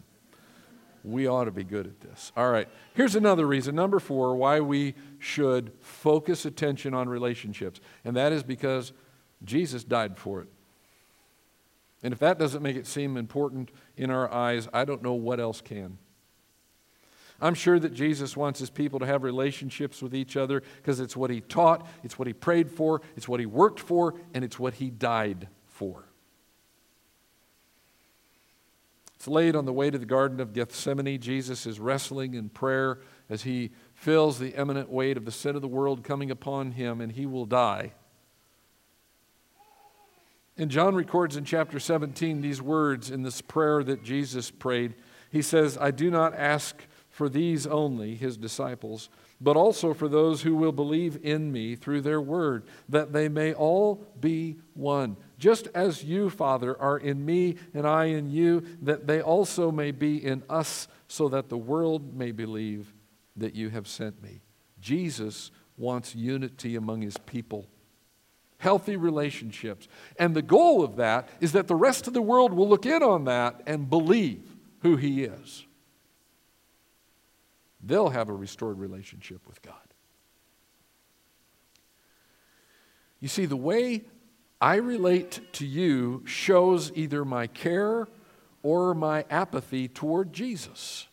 We 1.03 1.27
ought 1.27 1.45
to 1.45 1.51
be 1.51 1.65
good 1.65 1.87
at 1.87 2.01
this. 2.01 2.31
All 2.37 2.51
right, 2.51 2.69
here's 2.95 3.17
another 3.17 3.47
reason, 3.47 3.75
number 3.75 3.99
four, 3.99 4.37
why 4.37 4.61
we 4.61 4.95
should 5.19 5.73
focus 5.81 6.45
attention 6.45 6.95
on 6.95 7.09
relationships, 7.09 7.81
and 8.05 8.15
that 8.17 8.33
is 8.33 8.45
because 8.45 8.93
Jesus 9.43 9.83
died 9.83 10.19
for 10.19 10.43
it. 10.43 10.49
And 12.03 12.13
if 12.13 12.21
that 12.21 12.39
doesn't 12.39 12.63
make 12.63 12.77
it 12.77 12.87
seem 12.87 13.17
important 13.17 13.73
in 13.97 14.11
our 14.11 14.33
eyes, 14.33 14.69
I 14.73 14.85
don't 14.85 15.03
know 15.03 15.15
what 15.15 15.41
else 15.41 15.61
can. 15.61 15.99
I'm 17.41 17.55
sure 17.55 17.79
that 17.79 17.95
Jesus 17.95 18.37
wants 18.37 18.61
his 18.61 18.71
people 18.71 18.99
to 19.01 19.07
have 19.07 19.23
relationships 19.23 20.03
with 20.03 20.15
each 20.15 20.37
other 20.37 20.63
because 20.77 21.01
it's 21.01 21.17
what 21.17 21.31
he 21.31 21.41
taught, 21.41 21.87
it's 22.03 22.19
what 22.19 22.29
he 22.29 22.35
prayed 22.35 22.71
for, 22.71 23.01
it's 23.17 23.29
what 23.29 23.41
he 23.41 23.47
worked 23.47 23.81
for, 23.81 24.15
and 24.35 24.45
it's 24.45 24.59
what 24.59 24.75
he 24.75 24.91
died 24.91 25.49
for. 25.67 26.05
It's 29.17 29.29
laid 29.29 29.55
on 29.55 29.67
the 29.67 29.73
way 29.73 29.91
to 29.91 29.99
the 29.99 30.07
Garden 30.07 30.41
of 30.41 30.55
Gethsemane. 30.55 31.21
Jesus 31.21 31.67
is 31.67 31.79
wrestling 31.79 32.33
in 32.33 32.49
prayer 32.49 33.01
as 33.29 33.43
he 33.43 33.71
feels 33.93 34.39
the 34.39 34.59
imminent 34.59 34.91
weight 34.91 35.19
of 35.19 35.27
the 35.27 35.31
sin 35.31 35.57
of 35.57 35.63
the 35.63 35.69
world 35.69 36.03
coming 36.03 36.31
upon 36.31 36.73
him, 36.73 37.03
and 37.03 37.13
he 37.13 37.27
will 37.27 37.45
die. 37.45 37.93
And 40.57 40.71
John 40.71 40.95
records 40.95 41.37
in 41.37 41.45
chapter 41.45 41.79
17 41.79 42.41
these 42.41 42.61
words 42.61 43.11
in 43.11 43.23
this 43.23 43.41
prayer 43.41 43.83
that 43.85 44.03
Jesus 44.03 44.51
prayed. 44.51 44.95
He 45.31 45.43
says, 45.43 45.79
I 45.79 45.91
do 45.91 46.11
not 46.11 46.35
ask 46.35 46.83
for 47.21 47.29
these 47.29 47.67
only, 47.67 48.15
his 48.15 48.39
disciples, 48.39 49.11
but 49.43 49.55
also 49.55 49.93
for 49.93 50.09
those 50.09 50.41
who 50.41 50.57
will 50.57 50.73
believe 50.73 51.19
in 51.23 51.53
me 51.53 51.77
through 51.77 52.01
their 52.01 52.19
word, 52.19 52.65
that 52.89 53.13
they 53.13 53.29
may 53.29 53.53
all 53.53 54.07
be 54.19 54.57
one. 54.73 55.19
Just 55.39 55.69
as 55.75 56.03
you, 56.03 56.31
Father, 56.31 56.81
are 56.81 56.97
in 56.97 57.23
me 57.27 57.57
and 57.75 57.87
I 57.87 58.07
in 58.07 58.31
you, 58.31 58.65
that 58.81 59.07
they 59.07 59.21
also 59.21 59.71
may 59.71 59.91
be 59.91 60.25
in 60.25 60.43
us, 60.49 60.89
so 61.09 61.29
that 61.29 61.51
the 61.51 61.59
world 61.59 62.17
may 62.17 62.33
believe 62.33 62.95
that 63.37 63.55
you 63.55 63.69
have 63.69 63.87
sent 63.87 64.23
me. 64.23 64.41
Jesus 64.81 65.51
wants 65.77 66.15
unity 66.15 66.75
among 66.75 67.03
his 67.03 67.19
people 67.19 67.67
healthy 68.57 68.97
relationships. 68.97 69.89
And 70.19 70.35
the 70.35 70.41
goal 70.41 70.83
of 70.83 70.97
that 70.97 71.29
is 71.39 71.53
that 71.53 71.67
the 71.67 71.75
rest 71.75 72.07
of 72.07 72.15
the 72.15 72.23
world 72.23 72.55
will 72.55 72.69
look 72.69 72.87
in 72.87 73.03
on 73.03 73.25
that 73.25 73.63
and 73.67 73.91
believe 73.91 74.57
who 74.81 74.97
he 74.97 75.25
is 75.25 75.67
they'll 77.83 78.11
have 78.11 78.29
a 78.29 78.35
restored 78.35 78.79
relationship 78.79 79.47
with 79.47 79.63
God. 79.63 79.75
You 83.21 83.29
see, 83.29 83.47
the 83.47 83.57
way 83.57 84.05
I 84.61 84.77
relate 84.77 85.41
to 85.55 85.67
you 85.67 86.23
shows 86.27 86.93
either 86.95 87.25
my 87.25 87.47
care 87.47 88.09
or 88.63 88.95
my 88.95 89.25
apathy 89.31 89.89
toward 89.89 90.33
Jesus. 90.33 91.07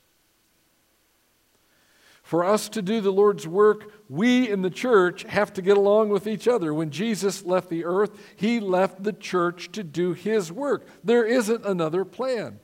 For 2.23 2.43
us 2.43 2.67
to 2.69 2.81
do 2.81 2.99
the 2.99 3.11
Lord's 3.11 3.47
work, 3.47 3.89
we 4.09 4.49
in 4.49 4.61
the 4.61 4.69
church 4.69 5.23
have 5.23 5.53
to 5.53 5.61
get 5.61 5.77
along 5.77 6.09
with 6.09 6.27
each 6.27 6.45
other. 6.45 6.73
When 6.73 6.89
Jesus 6.89 7.45
left 7.45 7.69
the 7.69 7.85
earth, 7.85 8.19
he 8.35 8.59
left 8.59 9.03
the 9.03 9.13
church 9.13 9.71
to 9.71 9.83
do 9.83 10.11
his 10.11 10.51
work. 10.51 10.85
There 11.05 11.25
isn't 11.25 11.65
another 11.65 12.03
plan. 12.03 12.59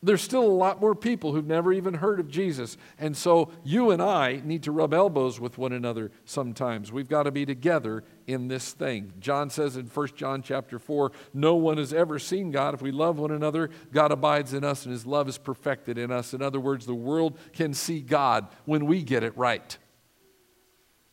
There's 0.00 0.22
still 0.22 0.44
a 0.44 0.46
lot 0.46 0.80
more 0.80 0.94
people 0.94 1.32
who've 1.32 1.46
never 1.46 1.72
even 1.72 1.94
heard 1.94 2.20
of 2.20 2.28
Jesus. 2.28 2.76
And 2.98 3.16
so 3.16 3.50
you 3.64 3.90
and 3.90 4.00
I 4.00 4.40
need 4.44 4.62
to 4.62 4.72
rub 4.72 4.94
elbows 4.94 5.40
with 5.40 5.58
one 5.58 5.72
another 5.72 6.12
sometimes. 6.24 6.92
We've 6.92 7.08
got 7.08 7.24
to 7.24 7.32
be 7.32 7.44
together 7.44 8.04
in 8.28 8.46
this 8.46 8.72
thing. 8.72 9.12
John 9.18 9.50
says 9.50 9.76
in 9.76 9.86
1 9.86 10.08
John 10.14 10.40
chapter 10.40 10.78
4, 10.78 11.10
no 11.34 11.56
one 11.56 11.78
has 11.78 11.92
ever 11.92 12.20
seen 12.20 12.52
God. 12.52 12.74
If 12.74 12.82
we 12.82 12.92
love 12.92 13.18
one 13.18 13.32
another, 13.32 13.70
God 13.92 14.12
abides 14.12 14.54
in 14.54 14.62
us 14.62 14.84
and 14.84 14.92
his 14.92 15.04
love 15.04 15.28
is 15.28 15.36
perfected 15.36 15.98
in 15.98 16.12
us. 16.12 16.32
In 16.32 16.42
other 16.42 16.60
words, 16.60 16.86
the 16.86 16.94
world 16.94 17.36
can 17.52 17.74
see 17.74 18.00
God 18.00 18.46
when 18.66 18.86
we 18.86 19.02
get 19.02 19.24
it 19.24 19.36
right. 19.36 19.76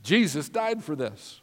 Jesus 0.03 0.47
died 0.47 0.83
for 0.83 0.95
this. 0.95 1.41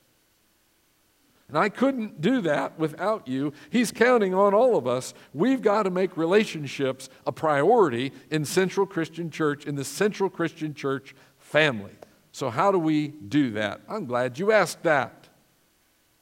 And 1.52 1.58
I 1.58 1.68
couldn't 1.68 2.22
do 2.22 2.40
that 2.40 2.78
without 2.78 3.28
you. 3.28 3.52
He's 3.68 3.92
counting 3.92 4.32
on 4.32 4.54
all 4.54 4.74
of 4.74 4.86
us. 4.86 5.12
We've 5.34 5.60
got 5.60 5.82
to 5.82 5.90
make 5.90 6.16
relationships 6.16 7.10
a 7.26 7.32
priority 7.32 8.10
in 8.30 8.46
Central 8.46 8.86
Christian 8.86 9.30
Church, 9.30 9.66
in 9.66 9.74
the 9.74 9.84
Central 9.84 10.30
Christian 10.30 10.72
Church 10.72 11.14
family. 11.36 11.92
So, 12.32 12.48
how 12.48 12.72
do 12.72 12.78
we 12.78 13.08
do 13.08 13.50
that? 13.50 13.82
I'm 13.86 14.06
glad 14.06 14.38
you 14.38 14.50
asked 14.50 14.82
that. 14.84 15.28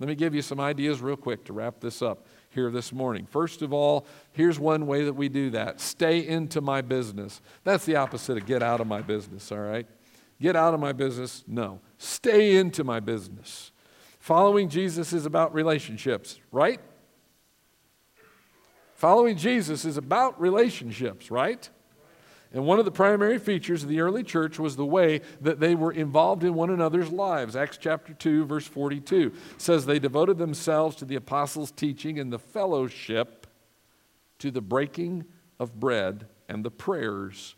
Let 0.01 0.09
me 0.09 0.17
give 0.17 0.35
you 0.35 0.43
some 0.43 0.59
ideas 0.59 1.01
real 1.01 1.15
quick 1.15 1.45
to 1.45 1.53
wrap 1.53 1.79
this 1.79 2.03
up. 2.03 2.27
here 2.53 2.69
this 2.73 2.93
morning. 2.93 3.25
First 3.25 3.63
of 3.63 3.73
all, 3.73 4.07
here's 4.33 4.59
one 4.59 4.89
way 4.89 5.05
that 5.05 5.13
we 5.13 5.29
do 5.29 5.51
that 5.51 5.81
stay 5.81 6.27
into 6.27 6.61
my 6.61 6.81
business. 6.81 7.41
That's 7.63 7.85
the 7.85 7.95
opposite 7.95 8.37
of 8.37 8.47
get 8.47 8.65
out 8.65 8.81
of 8.81 8.89
my 8.89 9.01
business, 9.01 9.53
all 9.53 9.61
right? 9.61 9.87
Get 10.41 10.57
out 10.57 10.75
of 10.75 10.81
my 10.81 10.93
business? 10.93 11.45
No. 11.47 11.81
Stay 11.99 12.57
into 12.57 12.83
my 12.83 12.99
business. 12.99 13.71
Following 14.31 14.69
Jesus 14.69 15.13
is 15.13 15.27
about 15.27 15.53
relationships, 15.53 16.39
right? 16.53 16.79
Following 18.95 19.37
Jesus 19.37 19.85
is 19.85 19.97
about 19.97 20.41
relationships, 20.41 21.33
right? 21.33 21.69
And 22.53 22.65
one 22.65 22.79
of 22.79 22.85
the 22.85 22.93
primary 22.93 23.41
features 23.41 23.83
of 23.83 23.89
the 23.89 24.01
early 24.01 24.23
church 24.23 24.57
was 24.57 24.77
the 24.77 24.87
way 24.87 25.23
that 25.41 25.59
they 25.59 25.75
were 25.75 25.91
involved 25.91 26.45
in 26.45 26.55
one 26.55 26.71
another's 26.71 27.11
lives. 27.11 27.57
Acts 27.57 27.77
chapter 27.77 28.13
2, 28.13 28.45
verse 28.45 28.69
42 28.69 29.33
says 29.59 29.85
they 29.85 29.99
devoted 29.99 30.39
themselves 30.39 30.95
to 30.95 31.05
the 31.05 31.17
apostles' 31.17 31.73
teaching 31.73 32.21
and 32.21 32.33
the 32.33 32.39
fellowship, 32.39 33.49
to 34.39 34.53
the 34.53 34.63
breaking 34.63 35.25
of 35.59 35.81
bread 35.81 36.29
and 36.49 36.65
the 36.65 36.71
prayers. 36.71 37.57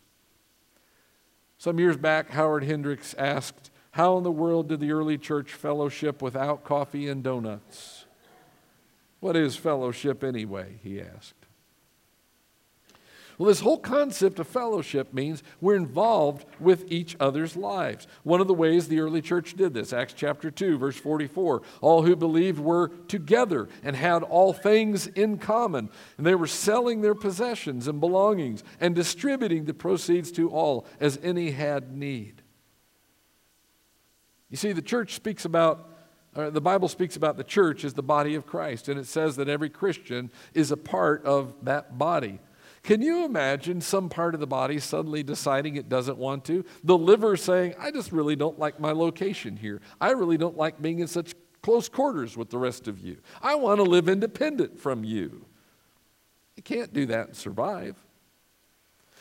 Some 1.59 1.79
years 1.79 1.99
back, 1.99 2.31
Howard 2.31 2.65
Hendricks 2.65 3.15
asked, 3.19 3.72
How 3.93 4.17
in 4.17 4.25
the 4.25 4.33
world 4.33 4.69
did 4.69 4.81
the 4.81 4.93
early 4.93 5.19
church 5.19 5.53
fellowship 5.53 6.23
without 6.23 6.65
coffee 6.65 7.09
and 7.09 7.23
donuts? 7.23 8.07
What 9.21 9.37
is 9.37 9.55
fellowship 9.55 10.25
anyway? 10.25 10.79
He 10.83 11.01
asked. 11.01 11.35
Well, 13.39 13.49
this 13.49 13.61
whole 13.61 13.79
concept 13.79 14.39
of 14.39 14.47
fellowship 14.47 15.13
means 15.13 15.43
we're 15.61 15.77
involved 15.77 16.47
with 16.61 16.91
each 16.91 17.17
other's 17.19 17.57
lives. 17.57 18.07
One 18.23 18.41
of 18.41 18.47
the 18.47 18.55
ways 18.55 18.89
the 18.89 19.01
early 19.01 19.21
church 19.21 19.55
did 19.55 19.75
this, 19.75 19.93
Acts 19.93 20.15
chapter 20.15 20.51
2, 20.51 20.79
verse 20.79 20.97
44, 20.97 21.63
all 21.81 22.03
who 22.03 22.15
believed 22.17 22.61
were 22.61 22.89
together 23.09 23.69
and 23.83 23.97
had 23.97 24.23
all 24.23 24.53
things 24.53 25.07
in 25.09 25.39
common. 25.39 25.91
And 26.17 26.27
they 26.27 26.35
were 26.35 26.47
selling 26.47 27.01
their 27.01 27.15
possessions 27.15 27.89
and 27.89 28.01
belongings 28.01 28.65
and 28.81 28.95
distributing 28.95 29.65
the 29.65 29.75
proceeds 29.75 30.31
to 30.33 30.49
all 30.49 30.87
as 31.01 31.19
any 31.23 31.51
had 31.51 31.97
need. 31.97 32.42
You 34.53 34.59
see, 34.59 34.73
the 34.73 34.83
church 34.83 35.15
speaks 35.15 35.45
about 35.45 35.89
the 36.35 36.61
Bible 36.61 36.89
speaks 36.89 37.17
about 37.17 37.37
the 37.37 37.45
church 37.45 37.85
as 37.85 37.93
the 37.93 38.03
body 38.03 38.37
of 38.37 38.47
Christ, 38.47 38.89
and 38.89 38.99
it 38.99 39.07
says 39.07 39.37
that 39.37 39.49
every 39.51 39.69
Christian 39.69 40.31
is 40.55 40.71
a 40.71 40.79
part 40.79 41.25
of 41.27 41.55
that 41.63 41.99
body. 41.99 42.39
Can 42.83 43.03
you 43.03 43.27
imagine 43.27 43.81
some 43.83 44.09
part 44.09 44.33
of 44.33 44.41
the 44.41 44.47
body 44.47 44.79
suddenly 44.79 45.23
deciding 45.23 45.77
it 45.77 45.91
doesn't 45.91 46.17
want 46.17 46.47
to? 46.47 46.65
The 46.85 46.97
liver 46.97 47.37
saying, 47.37 47.75
I 47.79 47.91
just 47.91 48.13
really 48.13 48.35
don't 48.35 48.59
like 48.59 48.81
my 48.81 48.93
location 48.93 49.57
here. 49.57 49.83
I 50.01 50.13
really 50.13 50.39
don't 50.39 50.57
like 50.57 50.81
being 50.81 51.01
in 51.01 51.07
such 51.07 51.35
close 51.63 51.89
quarters 51.89 52.35
with 52.37 52.49
the 52.49 52.59
rest 52.59 52.89
of 52.89 52.99
you. 52.99 53.19
I 53.43 53.55
want 53.55 53.79
to 53.79 53.85
live 53.85 54.09
independent 54.09 54.81
from 54.81 55.05
you. 55.05 55.45
You 56.57 56.63
can't 56.63 56.95
do 56.95 57.07
that 57.07 57.29
and 57.29 57.37
survive. 57.37 57.97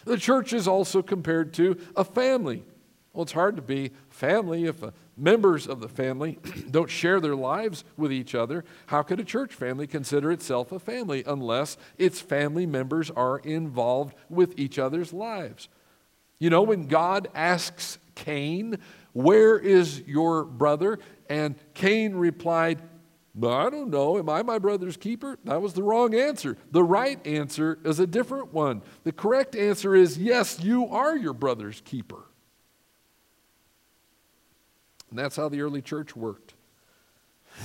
The 0.06 0.18
church 0.18 0.54
is 0.54 0.68
also 0.68 1.02
compared 1.02 1.54
to 1.56 1.78
a 1.96 2.06
family. 2.06 2.64
Well, 3.14 3.24
it's 3.24 3.34
hard 3.34 3.58
to 3.58 3.62
be 3.62 3.92
family 4.10 4.66
if 4.66 4.82
uh, 4.82 4.92
members 5.18 5.68
of 5.68 5.82
the 5.82 5.90
family 5.90 6.40
don't 6.72 6.90
share 6.90 7.20
their 7.20 7.36
lives 7.36 7.84
with 7.98 8.12
each 8.12 8.34
other. 8.34 8.64
How 8.88 9.04
could 9.04 9.20
a 9.20 9.26
church 9.26 9.54
family 9.54 9.86
consider 9.86 10.32
itself 10.32 10.72
a 10.72 10.80
family 10.80 11.24
unless 11.28 11.78
its 11.98 12.22
family 12.22 12.66
members 12.66 13.12
are 13.12 13.40
involved 13.40 14.16
with 14.30 14.58
each 14.58 14.80
other's 14.80 15.12
lives? 15.12 15.68
You 16.40 16.50
know, 16.50 16.62
when 16.62 16.88
God 16.88 17.28
asks 17.36 18.00
Cain, 18.16 18.78
Where 19.12 19.60
is 19.60 20.02
your 20.08 20.46
brother? 20.46 21.00
And 21.30 21.56
Cain 21.74 22.16
replied, 22.16 22.82
I 23.38 23.70
don't 23.70 23.90
know. 23.90 24.18
Am 24.18 24.30
I 24.30 24.42
my 24.42 24.60
brother's 24.60 24.98
keeper? 24.98 25.38
That 25.46 25.62
was 25.62 25.74
the 25.74 25.84
wrong 25.84 26.14
answer. 26.14 26.58
The 26.72 26.84
right 26.84 27.26
answer 27.26 27.80
is 27.84 28.00
a 28.00 28.08
different 28.08 28.54
one. 28.54 28.82
The 29.04 29.12
correct 29.12 29.56
answer 29.56 29.96
is 29.96 30.18
yes, 30.18 30.60
you 30.62 30.88
are 30.88 31.16
your 31.16 31.34
brother's 31.34 31.82
keeper. 31.82 32.26
And 35.12 35.20
that's 35.20 35.36
how 35.36 35.50
the 35.50 35.62
early 35.62 35.82
church 35.82 36.16
worked. 36.16 36.56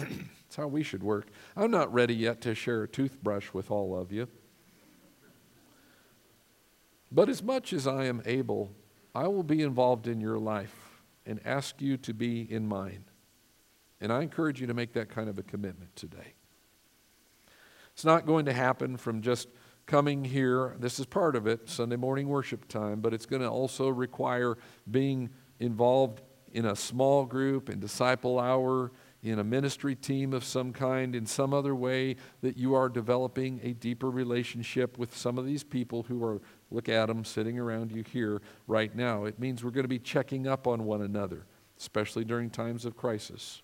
that's 0.01 0.57
how 0.57 0.67
we 0.67 0.83
should 0.83 1.03
work. 1.03 1.29
I'm 1.57 1.71
not 1.71 1.93
ready 1.93 2.15
yet 2.15 2.41
to 2.43 2.55
share 2.55 2.83
a 2.83 2.89
toothbrush 2.89 3.53
with 3.53 3.71
all 3.71 3.99
of 3.99 4.13
you. 4.13 4.29
But 7.11 7.29
as 7.29 7.43
much 7.43 7.73
as 7.73 7.87
I 7.87 8.05
am 8.05 8.21
able, 8.27 8.73
I 9.15 9.29
will 9.29 9.45
be 9.45 9.63
involved 9.63 10.09
in 10.09 10.21
your 10.21 10.39
life 10.39 11.01
and 11.25 11.41
ask 11.45 11.81
you 11.81 11.97
to 11.99 12.13
be 12.13 12.43
in 12.53 12.67
mine. 12.67 13.05
And 14.01 14.13
I 14.13 14.23
encourage 14.23 14.61
you 14.61 14.67
to 14.67 14.75
make 14.75 14.93
that 14.95 15.09
kind 15.09 15.29
of 15.29 15.39
a 15.39 15.43
commitment 15.43 15.95
today. 15.95 16.35
It's 17.95 18.05
not 18.05 18.27
going 18.27 18.45
to 18.47 18.53
happen 18.53 18.97
from 18.97 19.23
just 19.23 19.49
coming 19.87 20.25
here. 20.25 20.77
This 20.81 20.99
is 20.99 21.07
part 21.07 21.37
of 21.37 21.47
it, 21.47 21.71
Sunday 21.71 21.97
morning 21.97 22.29
worship 22.29 22.67
time, 22.69 23.01
but 23.01 23.15
it's 23.15 23.25
going 23.25 23.41
to 23.41 23.49
also 23.49 23.89
require 23.89 24.59
being 24.91 25.31
involved 25.61 26.21
in 26.53 26.67
a 26.67 26.77
small 26.77 27.25
group, 27.25 27.69
in 27.69 27.81
disciple 27.81 28.39
hour, 28.39 28.93
in 29.23 29.39
a 29.39 29.45
ministry 29.45 29.95
team 29.95 30.33
of 30.33 30.45
some 30.45 30.73
kind, 30.73 31.15
in 31.17 31.27
some 31.27 31.53
other 31.53 31.75
way 31.75 32.17
that 32.43 32.57
you 32.57 32.75
are 32.75 32.89
developing 32.89 33.61
a 33.63 33.73
deeper 33.73 34.11
relationship 34.11 34.99
with 34.99 35.17
some 35.17 35.39
of 35.39 35.45
these 35.45 35.65
people 35.65 36.05
who 36.05 36.23
are, 36.25 36.41
look 36.71 36.89
at 36.89 37.07
them 37.07 37.25
sitting 37.25 37.59
around 37.59 37.91
you 37.91 38.05
here 38.13 38.41
right 38.67 38.95
now. 38.95 39.25
It 39.25 39.39
means 39.39 39.65
we're 39.65 39.71
going 39.71 39.85
to 39.85 39.89
be 39.89 39.99
checking 39.99 40.47
up 40.47 40.67
on 40.67 40.85
one 40.85 41.03
another, 41.03 41.47
especially 41.79 42.25
during 42.25 42.51
times 42.51 42.85
of 42.85 42.97
crisis. 42.97 43.63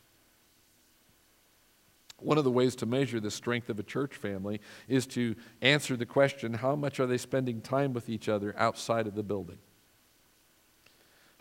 One 2.18 2.38
of 2.38 2.44
the 2.44 2.50
ways 2.50 2.76
to 2.76 2.86
measure 2.86 3.20
the 3.20 3.30
strength 3.30 3.68
of 3.68 3.78
a 3.78 3.82
church 3.82 4.14
family 4.14 4.60
is 4.88 5.06
to 5.08 5.34
answer 5.60 5.96
the 5.96 6.06
question 6.06 6.54
how 6.54 6.76
much 6.76 7.00
are 7.00 7.06
they 7.06 7.18
spending 7.18 7.60
time 7.60 7.92
with 7.92 8.08
each 8.08 8.28
other 8.28 8.54
outside 8.56 9.06
of 9.06 9.14
the 9.14 9.24
building? 9.24 9.58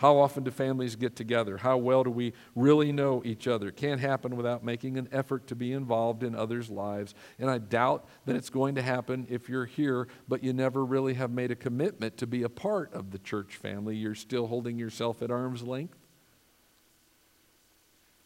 How 0.01 0.17
often 0.17 0.43
do 0.43 0.49
families 0.49 0.95
get 0.95 1.15
together? 1.15 1.57
How 1.57 1.77
well 1.77 2.03
do 2.03 2.09
we 2.09 2.33
really 2.55 2.91
know 2.91 3.21
each 3.23 3.47
other? 3.47 3.67
It 3.67 3.75
can't 3.75 4.01
happen 4.01 4.35
without 4.35 4.63
making 4.63 4.97
an 4.97 5.07
effort 5.11 5.45
to 5.45 5.55
be 5.55 5.73
involved 5.73 6.23
in 6.23 6.33
others' 6.33 6.71
lives. 6.71 7.13
And 7.37 7.51
I 7.51 7.59
doubt 7.59 8.07
that 8.25 8.35
it's 8.35 8.49
going 8.49 8.73
to 8.73 8.81
happen 8.81 9.27
if 9.29 9.47
you're 9.47 9.67
here, 9.67 10.07
but 10.27 10.43
you 10.43 10.53
never 10.53 10.83
really 10.83 11.13
have 11.13 11.29
made 11.29 11.51
a 11.51 11.55
commitment 11.55 12.17
to 12.17 12.25
be 12.25 12.41
a 12.41 12.49
part 12.49 12.91
of 12.95 13.11
the 13.11 13.19
church 13.19 13.57
family. 13.57 13.95
You're 13.95 14.15
still 14.15 14.47
holding 14.47 14.79
yourself 14.79 15.21
at 15.21 15.29
arm's 15.29 15.61
length. 15.61 15.99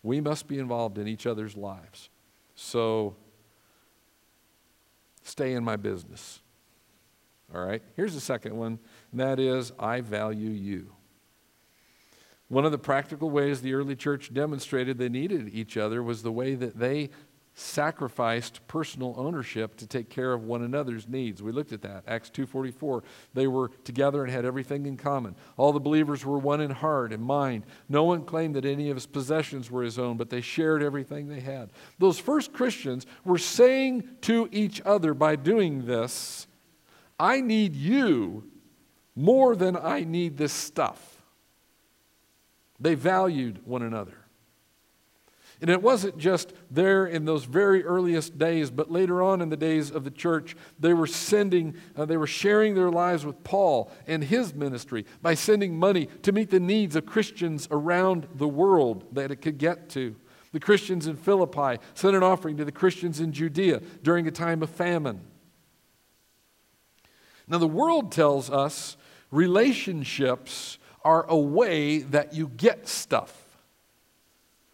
We 0.01 0.21
must 0.21 0.47
be 0.47 0.59
involved 0.59 0.97
in 0.97 1.09
each 1.09 1.27
other's 1.27 1.57
lives. 1.57 2.09
So 2.55 3.17
stay 5.23 5.51
in 5.51 5.65
my 5.65 5.75
business. 5.75 6.39
All 7.53 7.59
right? 7.59 7.83
Here's 7.97 8.13
the 8.13 8.21
second 8.21 8.55
one, 8.55 8.79
and 9.11 9.19
that 9.19 9.41
is 9.41 9.73
I 9.77 9.99
value 9.99 10.51
you. 10.51 10.94
One 12.47 12.65
of 12.65 12.71
the 12.71 12.77
practical 12.77 13.29
ways 13.29 13.61
the 13.61 13.73
early 13.73 13.95
church 13.95 14.33
demonstrated 14.33 14.97
they 14.97 15.09
needed 15.09 15.49
each 15.53 15.77
other 15.77 16.03
was 16.03 16.21
the 16.21 16.31
way 16.31 16.55
that 16.55 16.77
they 16.77 17.09
sacrificed 17.57 18.59
personal 18.67 19.15
ownership 19.17 19.77
to 19.77 19.87
take 19.87 20.09
care 20.09 20.33
of 20.33 20.43
one 20.43 20.61
another's 20.61 21.07
needs. 21.07 21.41
We 21.41 21.53
looked 21.53 21.71
at 21.71 21.81
that. 21.83 22.03
Acts 22.05 22.29
2:44. 22.29 23.01
They 23.33 23.47
were 23.47 23.69
together 23.85 24.23
and 24.23 24.31
had 24.31 24.43
everything 24.43 24.85
in 24.85 24.97
common. 24.97 25.35
All 25.55 25.71
the 25.71 25.79
believers 25.79 26.25
were 26.25 26.37
one 26.37 26.59
in 26.59 26.69
heart 26.69 27.13
and 27.13 27.23
mind. 27.23 27.63
No 27.87 28.03
one 28.03 28.25
claimed 28.25 28.55
that 28.55 28.65
any 28.65 28.89
of 28.89 28.97
his 28.97 29.05
possessions 29.05 29.71
were 29.71 29.83
his 29.83 29.97
own, 29.97 30.17
but 30.17 30.29
they 30.29 30.41
shared 30.41 30.83
everything 30.83 31.29
they 31.29 31.39
had. 31.39 31.71
Those 31.97 32.19
first 32.19 32.51
Christians 32.51 33.05
were 33.23 33.37
saying 33.37 34.03
to 34.21 34.49
each 34.51 34.81
other 34.81 35.13
by 35.13 35.37
doing 35.37 35.85
this, 35.85 36.47
I 37.17 37.39
need 37.39 37.73
you 37.73 38.51
more 39.15 39.55
than 39.55 39.77
I 39.77 40.01
need 40.01 40.35
this 40.35 40.51
stuff. 40.51 41.14
They 42.79 42.95
valued 42.95 43.65
one 43.65 43.81
another. 43.81 44.25
And 45.61 45.69
it 45.69 45.81
wasn't 45.81 46.17
just 46.17 46.53
there 46.69 47.05
in 47.05 47.23
those 47.23 47.45
very 47.45 47.83
earliest 47.85 48.37
days, 48.37 48.69
but 48.69 48.91
later 48.91 49.23
on 49.23 49.41
in 49.41 49.49
the 49.49 49.57
days 49.57 49.89
of 49.89 50.03
the 50.03 50.11
church, 50.11 50.55
they 50.79 50.93
were 50.93 51.07
sending, 51.07 51.75
uh, 51.95 52.05
they 52.05 52.17
were 52.17 52.27
sharing 52.27 52.75
their 52.75 52.91
lives 52.91 53.25
with 53.25 53.41
Paul 53.43 53.89
and 54.05 54.23
his 54.23 54.53
ministry 54.53 55.05
by 55.21 55.33
sending 55.33 55.77
money 55.79 56.07
to 56.23 56.33
meet 56.33 56.49
the 56.49 56.59
needs 56.59 56.95
of 56.95 57.05
Christians 57.05 57.69
around 57.71 58.27
the 58.35 58.47
world 58.47 59.05
that 59.13 59.31
it 59.31 59.37
could 59.37 59.57
get 59.57 59.89
to. 59.91 60.15
The 60.51 60.59
Christians 60.59 61.07
in 61.07 61.15
Philippi 61.15 61.81
sent 61.93 62.15
an 62.15 62.23
offering 62.23 62.57
to 62.57 62.65
the 62.65 62.71
Christians 62.71 63.19
in 63.21 63.31
Judea 63.31 63.81
during 64.03 64.27
a 64.27 64.31
time 64.31 64.61
of 64.61 64.69
famine. 64.69 65.21
Now, 67.47 67.59
the 67.59 67.67
world 67.67 68.11
tells 68.11 68.49
us 68.49 68.97
relationships 69.31 70.79
are 71.05 71.25
a 71.29 71.37
way 71.37 71.99
that 71.99 72.33
you 72.33 72.47
get 72.47 72.87
stuff. 72.87 73.45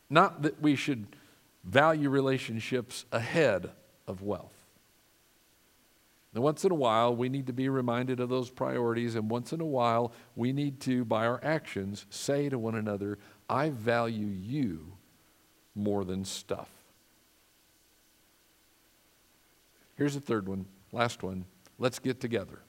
Not 0.10 0.42
that 0.44 0.62
we 0.62 0.76
should 0.76 1.06
value 1.64 2.10
relationships 2.10 3.06
ahead 3.12 3.72
of 4.08 4.22
wealth. 4.22 4.54
Now, 6.34 6.42
once 6.42 6.64
in 6.64 6.72
a 6.72 6.76
while, 6.76 7.14
we 7.14 7.28
need 7.28 7.48
to 7.48 7.54
be 7.54 7.68
reminded 7.68 8.22
of 8.22 8.30
those 8.30 8.50
priorities, 8.50 9.16
and 9.16 9.30
once 9.30 9.52
in 9.52 9.60
a 9.60 9.66
while, 9.66 10.14
we 10.38 10.54
need 10.54 10.80
to, 10.82 11.04
by 11.04 11.26
our 11.26 11.42
actions, 11.44 12.06
say 12.10 12.48
to 12.48 12.58
one 12.58 12.76
another, 12.76 13.20
I 13.50 13.70
value 13.70 14.28
you 14.28 14.94
more 15.76 16.06
than 16.06 16.24
stuff. 16.24 16.70
Here's 19.98 20.14
the 20.14 20.22
third 20.22 20.48
one, 20.48 20.66
last 20.94 21.22
one. 21.22 21.44
Let's 21.78 22.00
get 22.00 22.22
together. 22.22 22.60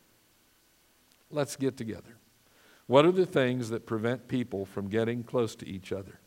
Let's 1.31 1.55
get 1.55 1.77
together. 1.77 2.17
What 2.87 3.05
are 3.05 3.13
the 3.13 3.27
things 3.27 3.71
that 3.71 3.87
prevent 3.87 4.29
people 4.29 4.65
from 4.65 4.89
getting 4.89 5.23
close 5.23 5.55
to 5.57 5.69
each 5.69 5.93
other? 5.93 6.19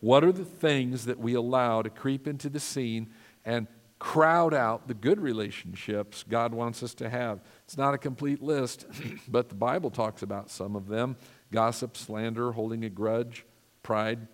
What 0.00 0.22
are 0.24 0.32
the 0.32 0.44
things 0.44 1.06
that 1.06 1.18
we 1.18 1.34
allow 1.34 1.82
to 1.82 1.90
creep 1.90 2.28
into 2.28 2.48
the 2.48 2.60
scene 2.60 3.10
and 3.44 3.66
crowd 3.98 4.54
out 4.54 4.86
the 4.86 4.94
good 4.94 5.20
relationships 5.20 6.24
God 6.28 6.54
wants 6.54 6.82
us 6.82 6.94
to 6.94 7.10
have? 7.10 7.40
It's 7.64 7.76
not 7.76 7.94
a 7.94 7.98
complete 7.98 8.42
list, 8.42 8.86
but 9.28 9.48
the 9.48 9.54
Bible 9.54 9.90
talks 9.90 10.22
about 10.22 10.50
some 10.50 10.76
of 10.76 10.86
them 10.86 11.16
gossip, 11.50 11.96
slander, 11.96 12.52
holding 12.52 12.84
a 12.84 12.90
grudge, 12.90 13.44
pride, 13.82 14.28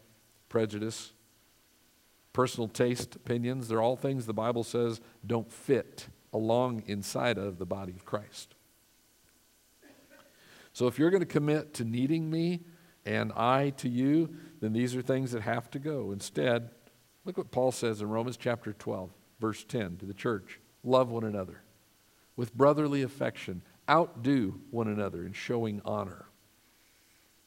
prejudice, 0.49 1.13
personal 2.33 2.69
taste, 2.69 3.15
opinions. 3.17 3.69
They're 3.69 3.81
all 3.81 3.97
things 3.97 4.27
the 4.27 4.35
Bible 4.35 4.65
says 4.65 5.01
don't 5.27 5.51
fit 5.51 6.09
along 6.33 6.83
inside 6.87 7.39
of 7.39 7.59
the 7.59 7.65
body 7.65 7.93
of 7.93 8.05
Christ. 8.05 8.54
So 10.75 10.89
if 10.89 10.99
you're 10.99 11.11
going 11.11 11.21
to 11.21 11.27
commit 11.27 11.73
to 11.75 11.85
needing 11.85 12.31
me 12.31 12.61
and 13.07 13.33
I 13.33 13.71
to 13.79 13.89
you, 13.89 14.35
then 14.61 14.73
these 14.73 14.95
are 14.95 15.03
things 15.03 15.33
that 15.33 15.43
have 15.43 15.71
to 15.71 15.79
go. 15.79 16.11
Instead, 16.11 16.71
look 17.25 17.39
what 17.39 17.53
Paul 17.53 17.73
says 17.73 18.03
in 18.03 18.09
Romans 18.11 18.37
chapter 18.37 18.73
12, 18.73 19.11
verse 19.41 19.65
10 19.65 19.97
to 19.99 20.07
the 20.07 20.13
church 20.13 20.61
love 20.83 21.11
one 21.11 21.25
another 21.25 21.63
with 22.37 22.55
brotherly 22.55 23.03
affection, 23.03 23.63
outdo 23.89 24.61
one 24.71 24.89
another 24.89 25.25
in 25.25 25.33
showing 25.33 25.81
honor. 25.85 26.27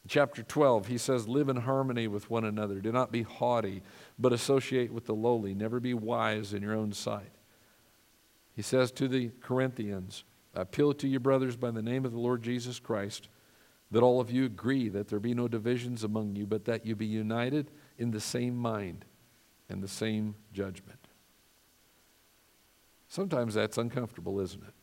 Chapter 0.08 0.42
12, 0.42 0.88
he 0.88 0.98
says, 0.98 1.28
Live 1.28 1.50
in 1.50 1.58
harmony 1.58 2.08
with 2.08 2.30
one 2.30 2.46
another. 2.46 2.80
Do 2.80 2.94
not 2.94 3.12
be 3.12 3.24
haughty, 3.24 3.82
but 4.18 4.32
associate 4.32 4.94
with 4.94 5.06
the 5.06 5.14
lowly. 5.14 5.54
Never 5.54 5.82
be 5.82 5.94
wise 5.94 6.54
in 6.54 6.62
your 6.62 6.76
own 6.76 6.94
sight. 6.94 7.34
He 8.56 8.62
says 8.62 8.92
to 8.94 9.10
the 9.10 9.32
Corinthians, 9.42 10.24
I 10.58 10.62
appeal 10.62 10.94
to 10.96 11.08
you, 11.08 11.20
brothers, 11.20 11.56
by 11.56 11.70
the 11.70 11.84
name 11.84 12.04
of 12.04 12.12
the 12.12 12.20
Lord 12.20 12.42
Jesus 12.42 12.80
Christ, 12.80 13.30
that 13.92 14.02
all 14.02 14.20
of 14.20 14.32
you 14.32 14.44
agree 14.44 14.90
that 14.90 15.08
there 15.08 15.20
be 15.20 15.36
no 15.36 15.48
divisions 15.48 16.04
among 16.04 16.36
you, 16.36 16.48
but 16.48 16.66
that 16.66 16.84
you 16.84 16.96
be 16.96 17.06
united 17.06 17.70
in 18.00 18.10
the 18.10 18.20
same 18.20 18.58
mind 18.58 19.06
and 19.70 19.84
the 19.84 19.88
same 19.88 20.34
judgment. 20.52 20.98
Sometimes 23.08 23.54
that's 23.54 23.78
uncomfortable, 23.78 24.40
isn't 24.40 24.64
it? 24.64 24.74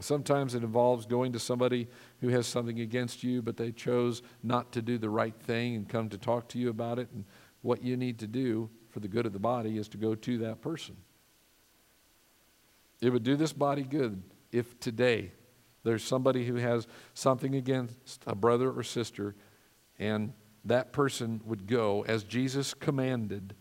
Sometimes 0.00 0.54
it 0.54 0.62
involves 0.62 1.04
going 1.04 1.32
to 1.32 1.40
somebody 1.40 1.88
who 2.20 2.28
has 2.28 2.46
something 2.46 2.78
against 2.78 3.24
you, 3.24 3.42
but 3.42 3.56
they 3.56 3.72
chose 3.72 4.22
not 4.44 4.70
to 4.70 4.80
do 4.80 4.96
the 4.96 5.10
right 5.10 5.34
thing 5.34 5.74
and 5.74 5.88
come 5.88 6.08
to 6.08 6.16
talk 6.16 6.48
to 6.50 6.58
you 6.58 6.68
about 6.68 7.00
it. 7.00 7.08
And 7.12 7.24
what 7.62 7.82
you 7.82 7.96
need 7.96 8.20
to 8.20 8.28
do 8.28 8.70
for 8.90 9.00
the 9.00 9.08
good 9.08 9.26
of 9.26 9.32
the 9.32 9.40
body 9.40 9.76
is 9.76 9.88
to 9.88 9.96
go 9.98 10.14
to 10.14 10.38
that 10.38 10.60
person. 10.60 10.96
It 13.00 13.10
would 13.10 13.22
do 13.22 13.36
this 13.36 13.52
body 13.52 13.82
good 13.82 14.22
if 14.50 14.78
today 14.80 15.32
there's 15.84 16.02
somebody 16.02 16.46
who 16.46 16.56
has 16.56 16.86
something 17.14 17.54
against 17.54 18.22
a 18.26 18.34
brother 18.34 18.70
or 18.70 18.82
sister, 18.82 19.34
and 19.98 20.32
that 20.64 20.92
person 20.92 21.40
would 21.44 21.66
go 21.66 22.04
as 22.06 22.24
Jesus 22.24 22.74
commanded 22.74 23.54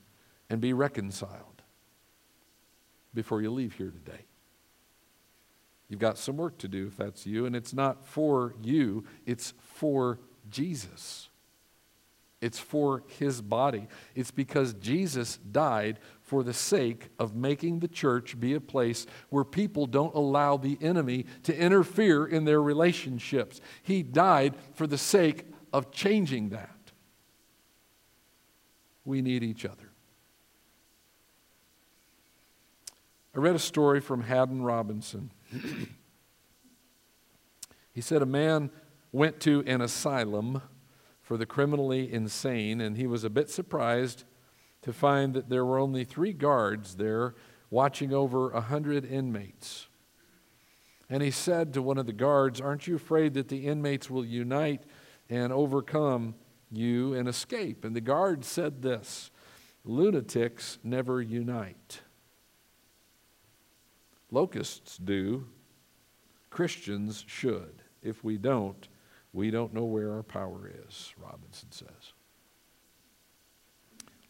and 0.50 0.60
be 0.60 0.74
reconciled 0.74 1.62
before 3.14 3.42
you 3.42 3.52
leave 3.52 3.74
here 3.74 3.92
today. 3.92 4.26
You've 5.90 6.00
got 6.00 6.18
some 6.18 6.38
work 6.38 6.58
to 6.60 6.68
do 6.68 6.88
if 6.88 6.98
that's 6.98 7.26
you, 7.26 7.46
and 7.46 7.56
it's 7.56 7.74
not 7.74 8.06
for 8.06 8.56
you, 8.62 9.06
it's 9.26 9.54
for 9.62 10.20
Jesus. 10.50 11.30
It's 12.42 12.60
for 12.60 13.04
his 13.20 13.42
body. 13.42 13.88
It's 14.14 14.32
because 14.32 14.74
Jesus 14.74 15.38
died 15.38 16.00
for 16.28 16.44
the 16.44 16.54
sake 16.54 17.08
of 17.18 17.38
making 17.38 17.80
the 17.80 17.88
church 17.88 18.38
be 18.38 18.54
a 18.54 18.60
place 18.60 19.08
where 19.30 19.46
people 19.46 19.86
don't 19.86 20.14
allow 20.14 20.58
the 20.58 20.78
enemy 20.82 21.26
to 21.42 21.58
interfere 21.58 22.26
in 22.26 22.44
their 22.44 22.62
relationships. 22.62 23.62
He 23.82 24.04
died 24.04 24.56
for 24.74 24.86
the 24.88 24.98
sake 24.98 25.46
of 25.72 25.90
changing 25.90 26.50
that. 26.50 26.92
We 29.06 29.22
need 29.22 29.42
each 29.42 29.64
other. 29.64 29.90
I 33.34 33.40
read 33.40 33.56
a 33.56 33.60
story 33.60 34.02
from 34.02 34.24
Haddon 34.24 34.62
Robinson. 34.62 35.32
he 37.94 38.02
said 38.02 38.22
a 38.22 38.26
man 38.26 38.70
went 39.14 39.40
to 39.42 39.64
an 39.66 39.80
asylum 39.80 40.62
for 41.22 41.38
the 41.38 41.46
criminally 41.46 42.12
insane, 42.12 42.82
and 42.82 42.98
he 42.98 43.08
was 43.08 43.24
a 43.24 43.30
bit 43.30 43.50
surprised 43.50 44.26
to 44.88 44.94
find 44.94 45.34
that 45.34 45.50
there 45.50 45.66
were 45.66 45.78
only 45.78 46.04
three 46.04 46.34
guards 46.34 46.96
there 46.96 47.36
watching 47.70 48.14
over 48.14 48.52
a 48.52 48.62
hundred 48.62 49.06
inmates. 49.06 49.88
And 51.10 51.22
he 51.22 51.32
said 51.32 51.74
to 51.74 51.82
one 51.82 51.98
of 51.98 52.06
the 52.06 52.14
guards, 52.14 52.60
Aren't 52.60 52.88
you 52.88 52.96
afraid 52.96 53.34
that 53.36 53.50
the 53.50 53.68
inmates 53.68 54.10
will 54.10 54.26
unite 54.26 54.84
and 55.30 55.54
overcome 55.54 56.36
you 56.72 57.14
and 57.14 57.28
escape? 57.28 57.86
And 57.86 57.96
the 57.96 58.02
guard 58.02 58.44
said 58.44 58.82
this 58.82 59.30
Lunatics 59.86 60.80
never 60.84 61.22
unite. 61.22 62.02
Locusts 64.32 64.98
do. 64.98 65.48
Christians 66.50 67.24
should. 67.28 67.84
If 68.02 68.24
we 68.24 68.38
don't, 68.38 68.88
we 69.34 69.52
don't 69.52 69.74
know 69.74 69.86
where 69.86 70.14
our 70.14 70.24
power 70.24 70.72
is, 70.88 71.14
Robinson 71.18 71.72
says. 71.72 72.14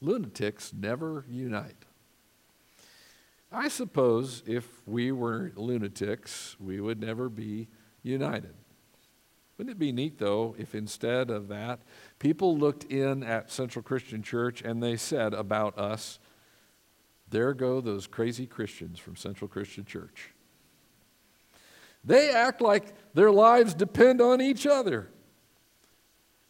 Lunatics 0.02 0.74
never 0.74 1.26
unite. 1.28 1.86
I 3.52 3.70
suppose 3.70 4.44
if 4.46 4.68
we 4.86 5.12
were 5.12 5.52
lunatics, 5.56 6.56
we 6.60 6.80
would 6.82 7.00
never 7.00 7.30
be 7.30 7.70
united. 8.04 8.54
Wouldn't 9.58 9.76
it 9.76 9.80
be 9.80 9.92
neat, 9.92 10.20
though, 10.20 10.56
if 10.60 10.76
instead 10.76 11.32
of 11.32 11.48
that, 11.48 11.80
people 12.20 12.58
looked 12.58 12.84
in 12.84 13.24
at 13.24 13.50
Central 13.52 13.82
Christian 13.82 14.22
Church 14.22 14.62
and 14.62 14.84
they 14.84 14.98
said 14.98 15.34
about 15.34 15.78
us, 15.80 16.20
there 17.30 17.54
go 17.54 17.82
those 17.82 18.06
crazy 18.06 18.46
Christians 18.46 19.00
from 19.00 19.16
Central 19.16 19.48
Christian 19.48 19.84
Church. 19.84 20.34
They 22.04 22.30
act 22.30 22.62
like 22.62 22.94
their 23.14 23.32
lives 23.32 23.74
depend 23.74 24.22
on 24.22 24.42
each 24.42 24.68
other. 24.68 25.10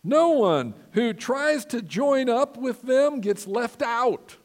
No 0.07 0.29
one 0.29 0.73
who 0.91 1.11
tries 1.11 1.65
to 1.65 1.81
join 1.81 2.29
up 2.29 2.55
with 2.55 2.81
them 2.83 3.19
gets 3.19 3.45
left 3.45 3.81
out. 3.81 4.37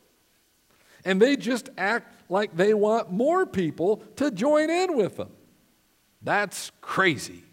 And 1.04 1.22
they 1.22 1.36
just 1.36 1.68
act 1.78 2.28
like 2.28 2.56
they 2.56 2.74
want 2.74 3.12
more 3.12 3.46
people 3.46 3.98
to 4.16 4.32
join 4.32 4.70
in 4.70 4.96
with 4.96 5.18
them. 5.18 5.30
That's 6.20 6.72
crazy. 6.80 7.44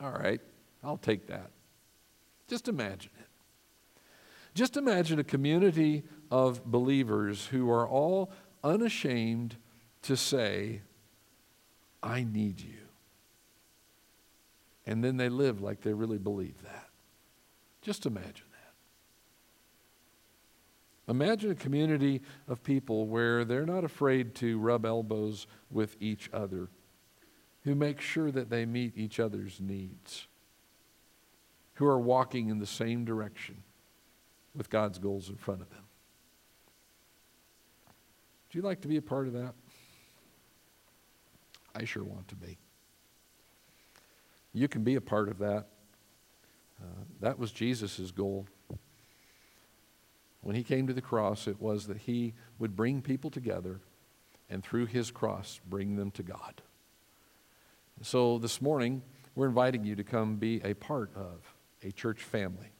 All 0.00 0.12
right, 0.12 0.40
I'll 0.84 0.96
take 0.96 1.26
that. 1.26 1.50
Just 2.46 2.68
imagine 2.68 3.10
it. 3.18 3.26
Just 4.54 4.76
imagine 4.76 5.18
a 5.18 5.24
community 5.24 6.04
of 6.30 6.64
believers 6.64 7.46
who 7.46 7.68
are 7.68 7.88
all 7.88 8.30
unashamed 8.62 9.56
to 10.02 10.16
say, 10.16 10.82
I 12.00 12.22
need 12.22 12.60
you. 12.60 12.81
And 14.86 15.02
then 15.02 15.16
they 15.16 15.28
live 15.28 15.60
like 15.60 15.80
they 15.80 15.94
really 15.94 16.18
believe 16.18 16.60
that. 16.62 16.88
Just 17.82 18.06
imagine 18.06 18.46
that. 21.06 21.12
Imagine 21.12 21.50
a 21.50 21.54
community 21.54 22.22
of 22.48 22.62
people 22.62 23.06
where 23.06 23.44
they're 23.44 23.66
not 23.66 23.84
afraid 23.84 24.34
to 24.36 24.58
rub 24.58 24.86
elbows 24.86 25.46
with 25.70 25.96
each 26.00 26.30
other, 26.32 26.68
who 27.64 27.74
make 27.74 28.00
sure 28.00 28.30
that 28.30 28.50
they 28.50 28.66
meet 28.66 28.96
each 28.96 29.20
other's 29.20 29.60
needs, 29.60 30.26
who 31.74 31.86
are 31.86 31.98
walking 31.98 32.48
in 32.48 32.58
the 32.58 32.66
same 32.66 33.04
direction 33.04 33.62
with 34.54 34.70
God's 34.70 34.98
goals 34.98 35.28
in 35.28 35.36
front 35.36 35.60
of 35.60 35.70
them. 35.70 35.84
Do 38.50 38.58
you 38.58 38.62
like 38.62 38.82
to 38.82 38.88
be 38.88 38.96
a 38.96 39.02
part 39.02 39.26
of 39.26 39.32
that? 39.32 39.54
I 41.74 41.84
sure 41.84 42.04
want 42.04 42.28
to 42.28 42.36
be. 42.36 42.58
You 44.52 44.68
can 44.68 44.84
be 44.84 44.96
a 44.96 45.00
part 45.00 45.28
of 45.28 45.38
that. 45.38 45.66
Uh, 46.80 47.04
that 47.20 47.38
was 47.38 47.52
Jesus' 47.52 48.10
goal. 48.10 48.46
When 50.42 50.56
he 50.56 50.64
came 50.64 50.86
to 50.88 50.92
the 50.92 51.00
cross, 51.00 51.46
it 51.46 51.60
was 51.60 51.86
that 51.86 51.98
he 51.98 52.34
would 52.58 52.74
bring 52.74 53.00
people 53.00 53.30
together 53.30 53.80
and 54.50 54.62
through 54.62 54.86
his 54.86 55.10
cross 55.10 55.60
bring 55.66 55.96
them 55.96 56.10
to 56.12 56.22
God. 56.22 56.62
So 58.02 58.38
this 58.38 58.60
morning, 58.60 59.02
we're 59.34 59.46
inviting 59.46 59.84
you 59.84 59.94
to 59.96 60.04
come 60.04 60.36
be 60.36 60.60
a 60.64 60.74
part 60.74 61.10
of 61.14 61.54
a 61.82 61.92
church 61.92 62.22
family. 62.22 62.72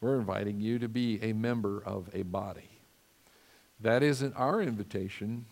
We're 0.00 0.18
inviting 0.18 0.60
you 0.60 0.78
to 0.78 0.88
be 0.88 1.22
a 1.22 1.32
member 1.32 1.82
of 1.84 2.08
a 2.14 2.22
body. 2.22 2.70
That 3.80 4.02
isn't 4.02 4.34
our 4.34 4.60
invitation, 4.60 5.44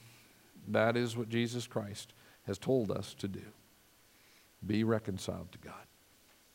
that 0.69 0.97
is 0.97 1.17
what 1.17 1.29
Jesus 1.29 1.67
Christ 1.67 2.13
has 2.47 2.59
told 2.59 2.91
us 2.91 3.15
to 3.15 3.29
do. 3.29 3.43
Be 4.67 4.85
reconciled 4.85 5.53
to 5.53 5.59
God. 5.59 5.75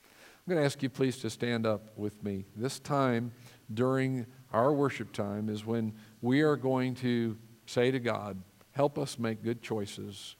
I'm 0.03 0.53
going 0.53 0.59
to 0.59 0.65
ask 0.65 0.81
you, 0.81 0.89
please, 0.89 1.17
to 1.19 1.29
stand 1.29 1.65
up 1.65 1.97
with 1.97 2.23
me. 2.23 2.45
This 2.55 2.79
time 2.79 3.31
during 3.73 4.25
our 4.51 4.73
worship 4.73 5.11
time 5.11 5.49
is 5.49 5.65
when 5.65 5.93
we 6.21 6.41
are 6.41 6.55
going 6.55 6.95
to 6.95 7.37
say 7.67 7.91
to 7.91 7.99
God, 7.99 8.41
help 8.71 8.97
us 8.97 9.19
make 9.19 9.43
good 9.43 9.61
choices 9.61 10.35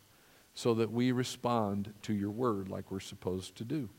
so 0.54 0.74
that 0.74 0.92
we 0.92 1.12
respond 1.12 1.94
to 2.02 2.14
your 2.14 2.32
word 2.32 2.68
like 2.68 2.92
we're 2.92 3.00
supposed 3.00 3.56
to 3.58 3.64
do. 3.64 3.90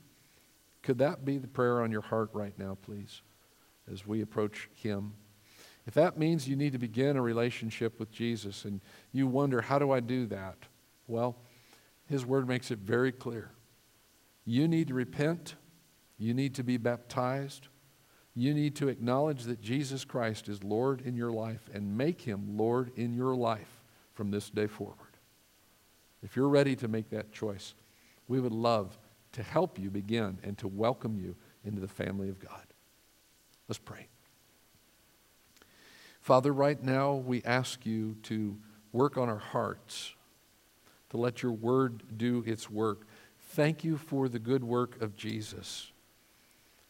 Could 0.82 0.98
that 0.98 1.24
be 1.24 1.38
the 1.38 1.48
prayer 1.48 1.80
on 1.80 1.92
your 1.92 2.02
heart 2.02 2.30
right 2.32 2.58
now, 2.58 2.76
please, 2.82 3.22
as 3.90 4.06
we 4.06 4.20
approach 4.20 4.68
Him? 4.74 5.14
If 5.86 5.94
that 5.94 6.18
means 6.18 6.48
you 6.48 6.56
need 6.56 6.72
to 6.72 6.78
begin 6.78 7.16
a 7.16 7.22
relationship 7.22 7.98
with 7.98 8.10
Jesus 8.10 8.64
and 8.64 8.80
you 9.12 9.26
wonder, 9.26 9.62
how 9.62 9.78
do 9.78 9.92
I 9.92 10.00
do 10.00 10.26
that? 10.26 10.56
Well, 11.06 11.36
His 12.06 12.26
Word 12.26 12.48
makes 12.48 12.70
it 12.70 12.80
very 12.80 13.12
clear. 13.12 13.52
You 14.44 14.66
need 14.68 14.88
to 14.88 14.94
repent, 14.94 15.54
you 16.18 16.34
need 16.34 16.54
to 16.56 16.64
be 16.64 16.76
baptized, 16.76 17.68
you 18.34 18.54
need 18.54 18.76
to 18.76 18.88
acknowledge 18.88 19.44
that 19.44 19.60
Jesus 19.60 20.04
Christ 20.04 20.48
is 20.48 20.64
Lord 20.64 21.02
in 21.02 21.14
your 21.14 21.30
life 21.30 21.68
and 21.72 21.96
make 21.96 22.22
Him 22.22 22.56
Lord 22.56 22.90
in 22.96 23.12
your 23.12 23.34
life 23.34 23.82
from 24.14 24.30
this 24.30 24.50
day 24.50 24.66
forward. 24.66 24.96
If 26.22 26.36
you're 26.36 26.48
ready 26.48 26.76
to 26.76 26.88
make 26.88 27.10
that 27.10 27.32
choice, 27.32 27.74
we 28.28 28.40
would 28.40 28.52
love 28.52 28.98
to 29.32 29.42
help 29.42 29.78
you 29.78 29.90
begin 29.90 30.38
and 30.42 30.56
to 30.58 30.68
welcome 30.68 31.18
you 31.18 31.36
into 31.64 31.80
the 31.80 31.88
family 31.88 32.28
of 32.28 32.38
God. 32.38 32.66
Let's 33.68 33.78
pray. 33.78 34.06
Father, 36.20 36.52
right 36.52 36.82
now 36.82 37.14
we 37.14 37.42
ask 37.42 37.84
you 37.84 38.16
to 38.24 38.56
work 38.92 39.18
on 39.18 39.28
our 39.28 39.38
hearts, 39.38 40.14
to 41.10 41.16
let 41.16 41.42
your 41.42 41.52
word 41.52 42.16
do 42.16 42.44
its 42.46 42.70
work. 42.70 43.06
Thank 43.52 43.84
you 43.84 43.98
for 43.98 44.30
the 44.30 44.38
good 44.38 44.64
work 44.64 45.02
of 45.02 45.14
Jesus, 45.14 45.92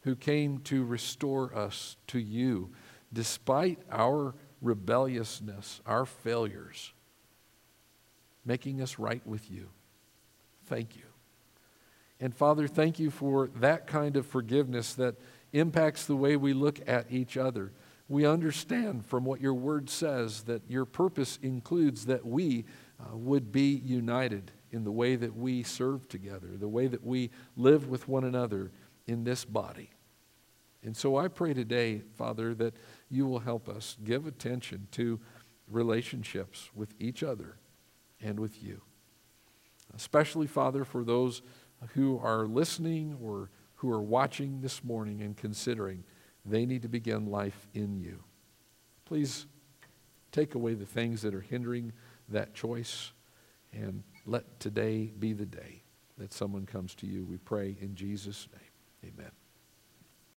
who 0.03 0.15
came 0.15 0.59
to 0.59 0.85
restore 0.85 1.53
us 1.53 1.97
to 2.07 2.19
you 2.19 2.69
despite 3.11 3.79
our 3.91 4.33
rebelliousness, 4.61 5.81
our 5.85 6.05
failures, 6.05 6.93
making 8.45 8.81
us 8.81 8.97
right 8.97 9.21
with 9.27 9.51
you. 9.51 9.67
Thank 10.67 10.95
you. 10.95 11.03
And 12.21 12.33
Father, 12.33 12.69
thank 12.69 12.97
you 12.97 13.11
for 13.11 13.49
that 13.57 13.85
kind 13.85 14.15
of 14.15 14.25
forgiveness 14.25 14.93
that 14.93 15.15
impacts 15.51 16.05
the 16.05 16.15
way 16.15 16.37
we 16.37 16.53
look 16.53 16.79
at 16.87 17.11
each 17.11 17.35
other. 17.35 17.73
We 18.07 18.25
understand 18.25 19.05
from 19.05 19.25
what 19.25 19.41
your 19.41 19.53
word 19.53 19.89
says 19.89 20.43
that 20.43 20.61
your 20.69 20.85
purpose 20.85 21.39
includes 21.41 22.05
that 22.05 22.25
we 22.25 22.63
uh, 23.01 23.17
would 23.17 23.51
be 23.51 23.81
united 23.83 24.53
in 24.73 24.83
the 24.83 24.91
way 24.91 25.15
that 25.15 25.35
we 25.35 25.63
serve 25.63 26.09
together, 26.09 26.49
the 26.57 26.67
way 26.67 26.87
that 26.87 27.05
we 27.05 27.29
live 27.55 27.87
with 27.87 28.07
one 28.07 28.23
another 28.23 28.71
in 29.05 29.23
this 29.23 29.45
body. 29.45 29.91
And 30.83 30.97
so 30.97 31.15
I 31.15 31.27
pray 31.27 31.53
today, 31.53 32.01
Father, 32.15 32.53
that 32.55 32.73
you 33.09 33.27
will 33.27 33.39
help 33.39 33.69
us 33.69 33.95
give 34.03 34.25
attention 34.25 34.87
to 34.91 35.19
relationships 35.69 36.71
with 36.75 36.93
each 36.99 37.23
other 37.23 37.55
and 38.19 38.39
with 38.39 38.61
you. 38.63 38.81
Especially, 39.95 40.47
Father, 40.47 40.83
for 40.83 41.03
those 41.03 41.43
who 41.93 42.19
are 42.21 42.47
listening 42.47 43.15
or 43.21 43.51
who 43.75 43.91
are 43.91 44.01
watching 44.01 44.61
this 44.61 44.83
morning 44.83 45.21
and 45.21 45.37
considering 45.37 46.03
they 46.45 46.65
need 46.65 46.81
to 46.81 46.89
begin 46.89 47.27
life 47.27 47.67
in 47.73 47.95
you. 47.95 48.23
Please 49.05 49.45
take 50.31 50.55
away 50.55 50.73
the 50.73 50.85
things 50.85 51.21
that 51.21 51.35
are 51.35 51.41
hindering 51.41 51.93
that 52.27 52.53
choice 52.53 53.11
and 53.71 54.03
let 54.25 54.59
today 54.59 55.11
be 55.17 55.33
the 55.33 55.45
day 55.45 55.83
that 56.17 56.33
someone 56.33 56.65
comes 56.65 56.95
to 56.95 57.07
you. 57.07 57.25
We 57.25 57.37
pray 57.37 57.75
in 57.81 57.95
Jesus' 57.95 58.47
name. 58.53 59.13
Amen. 59.13 59.31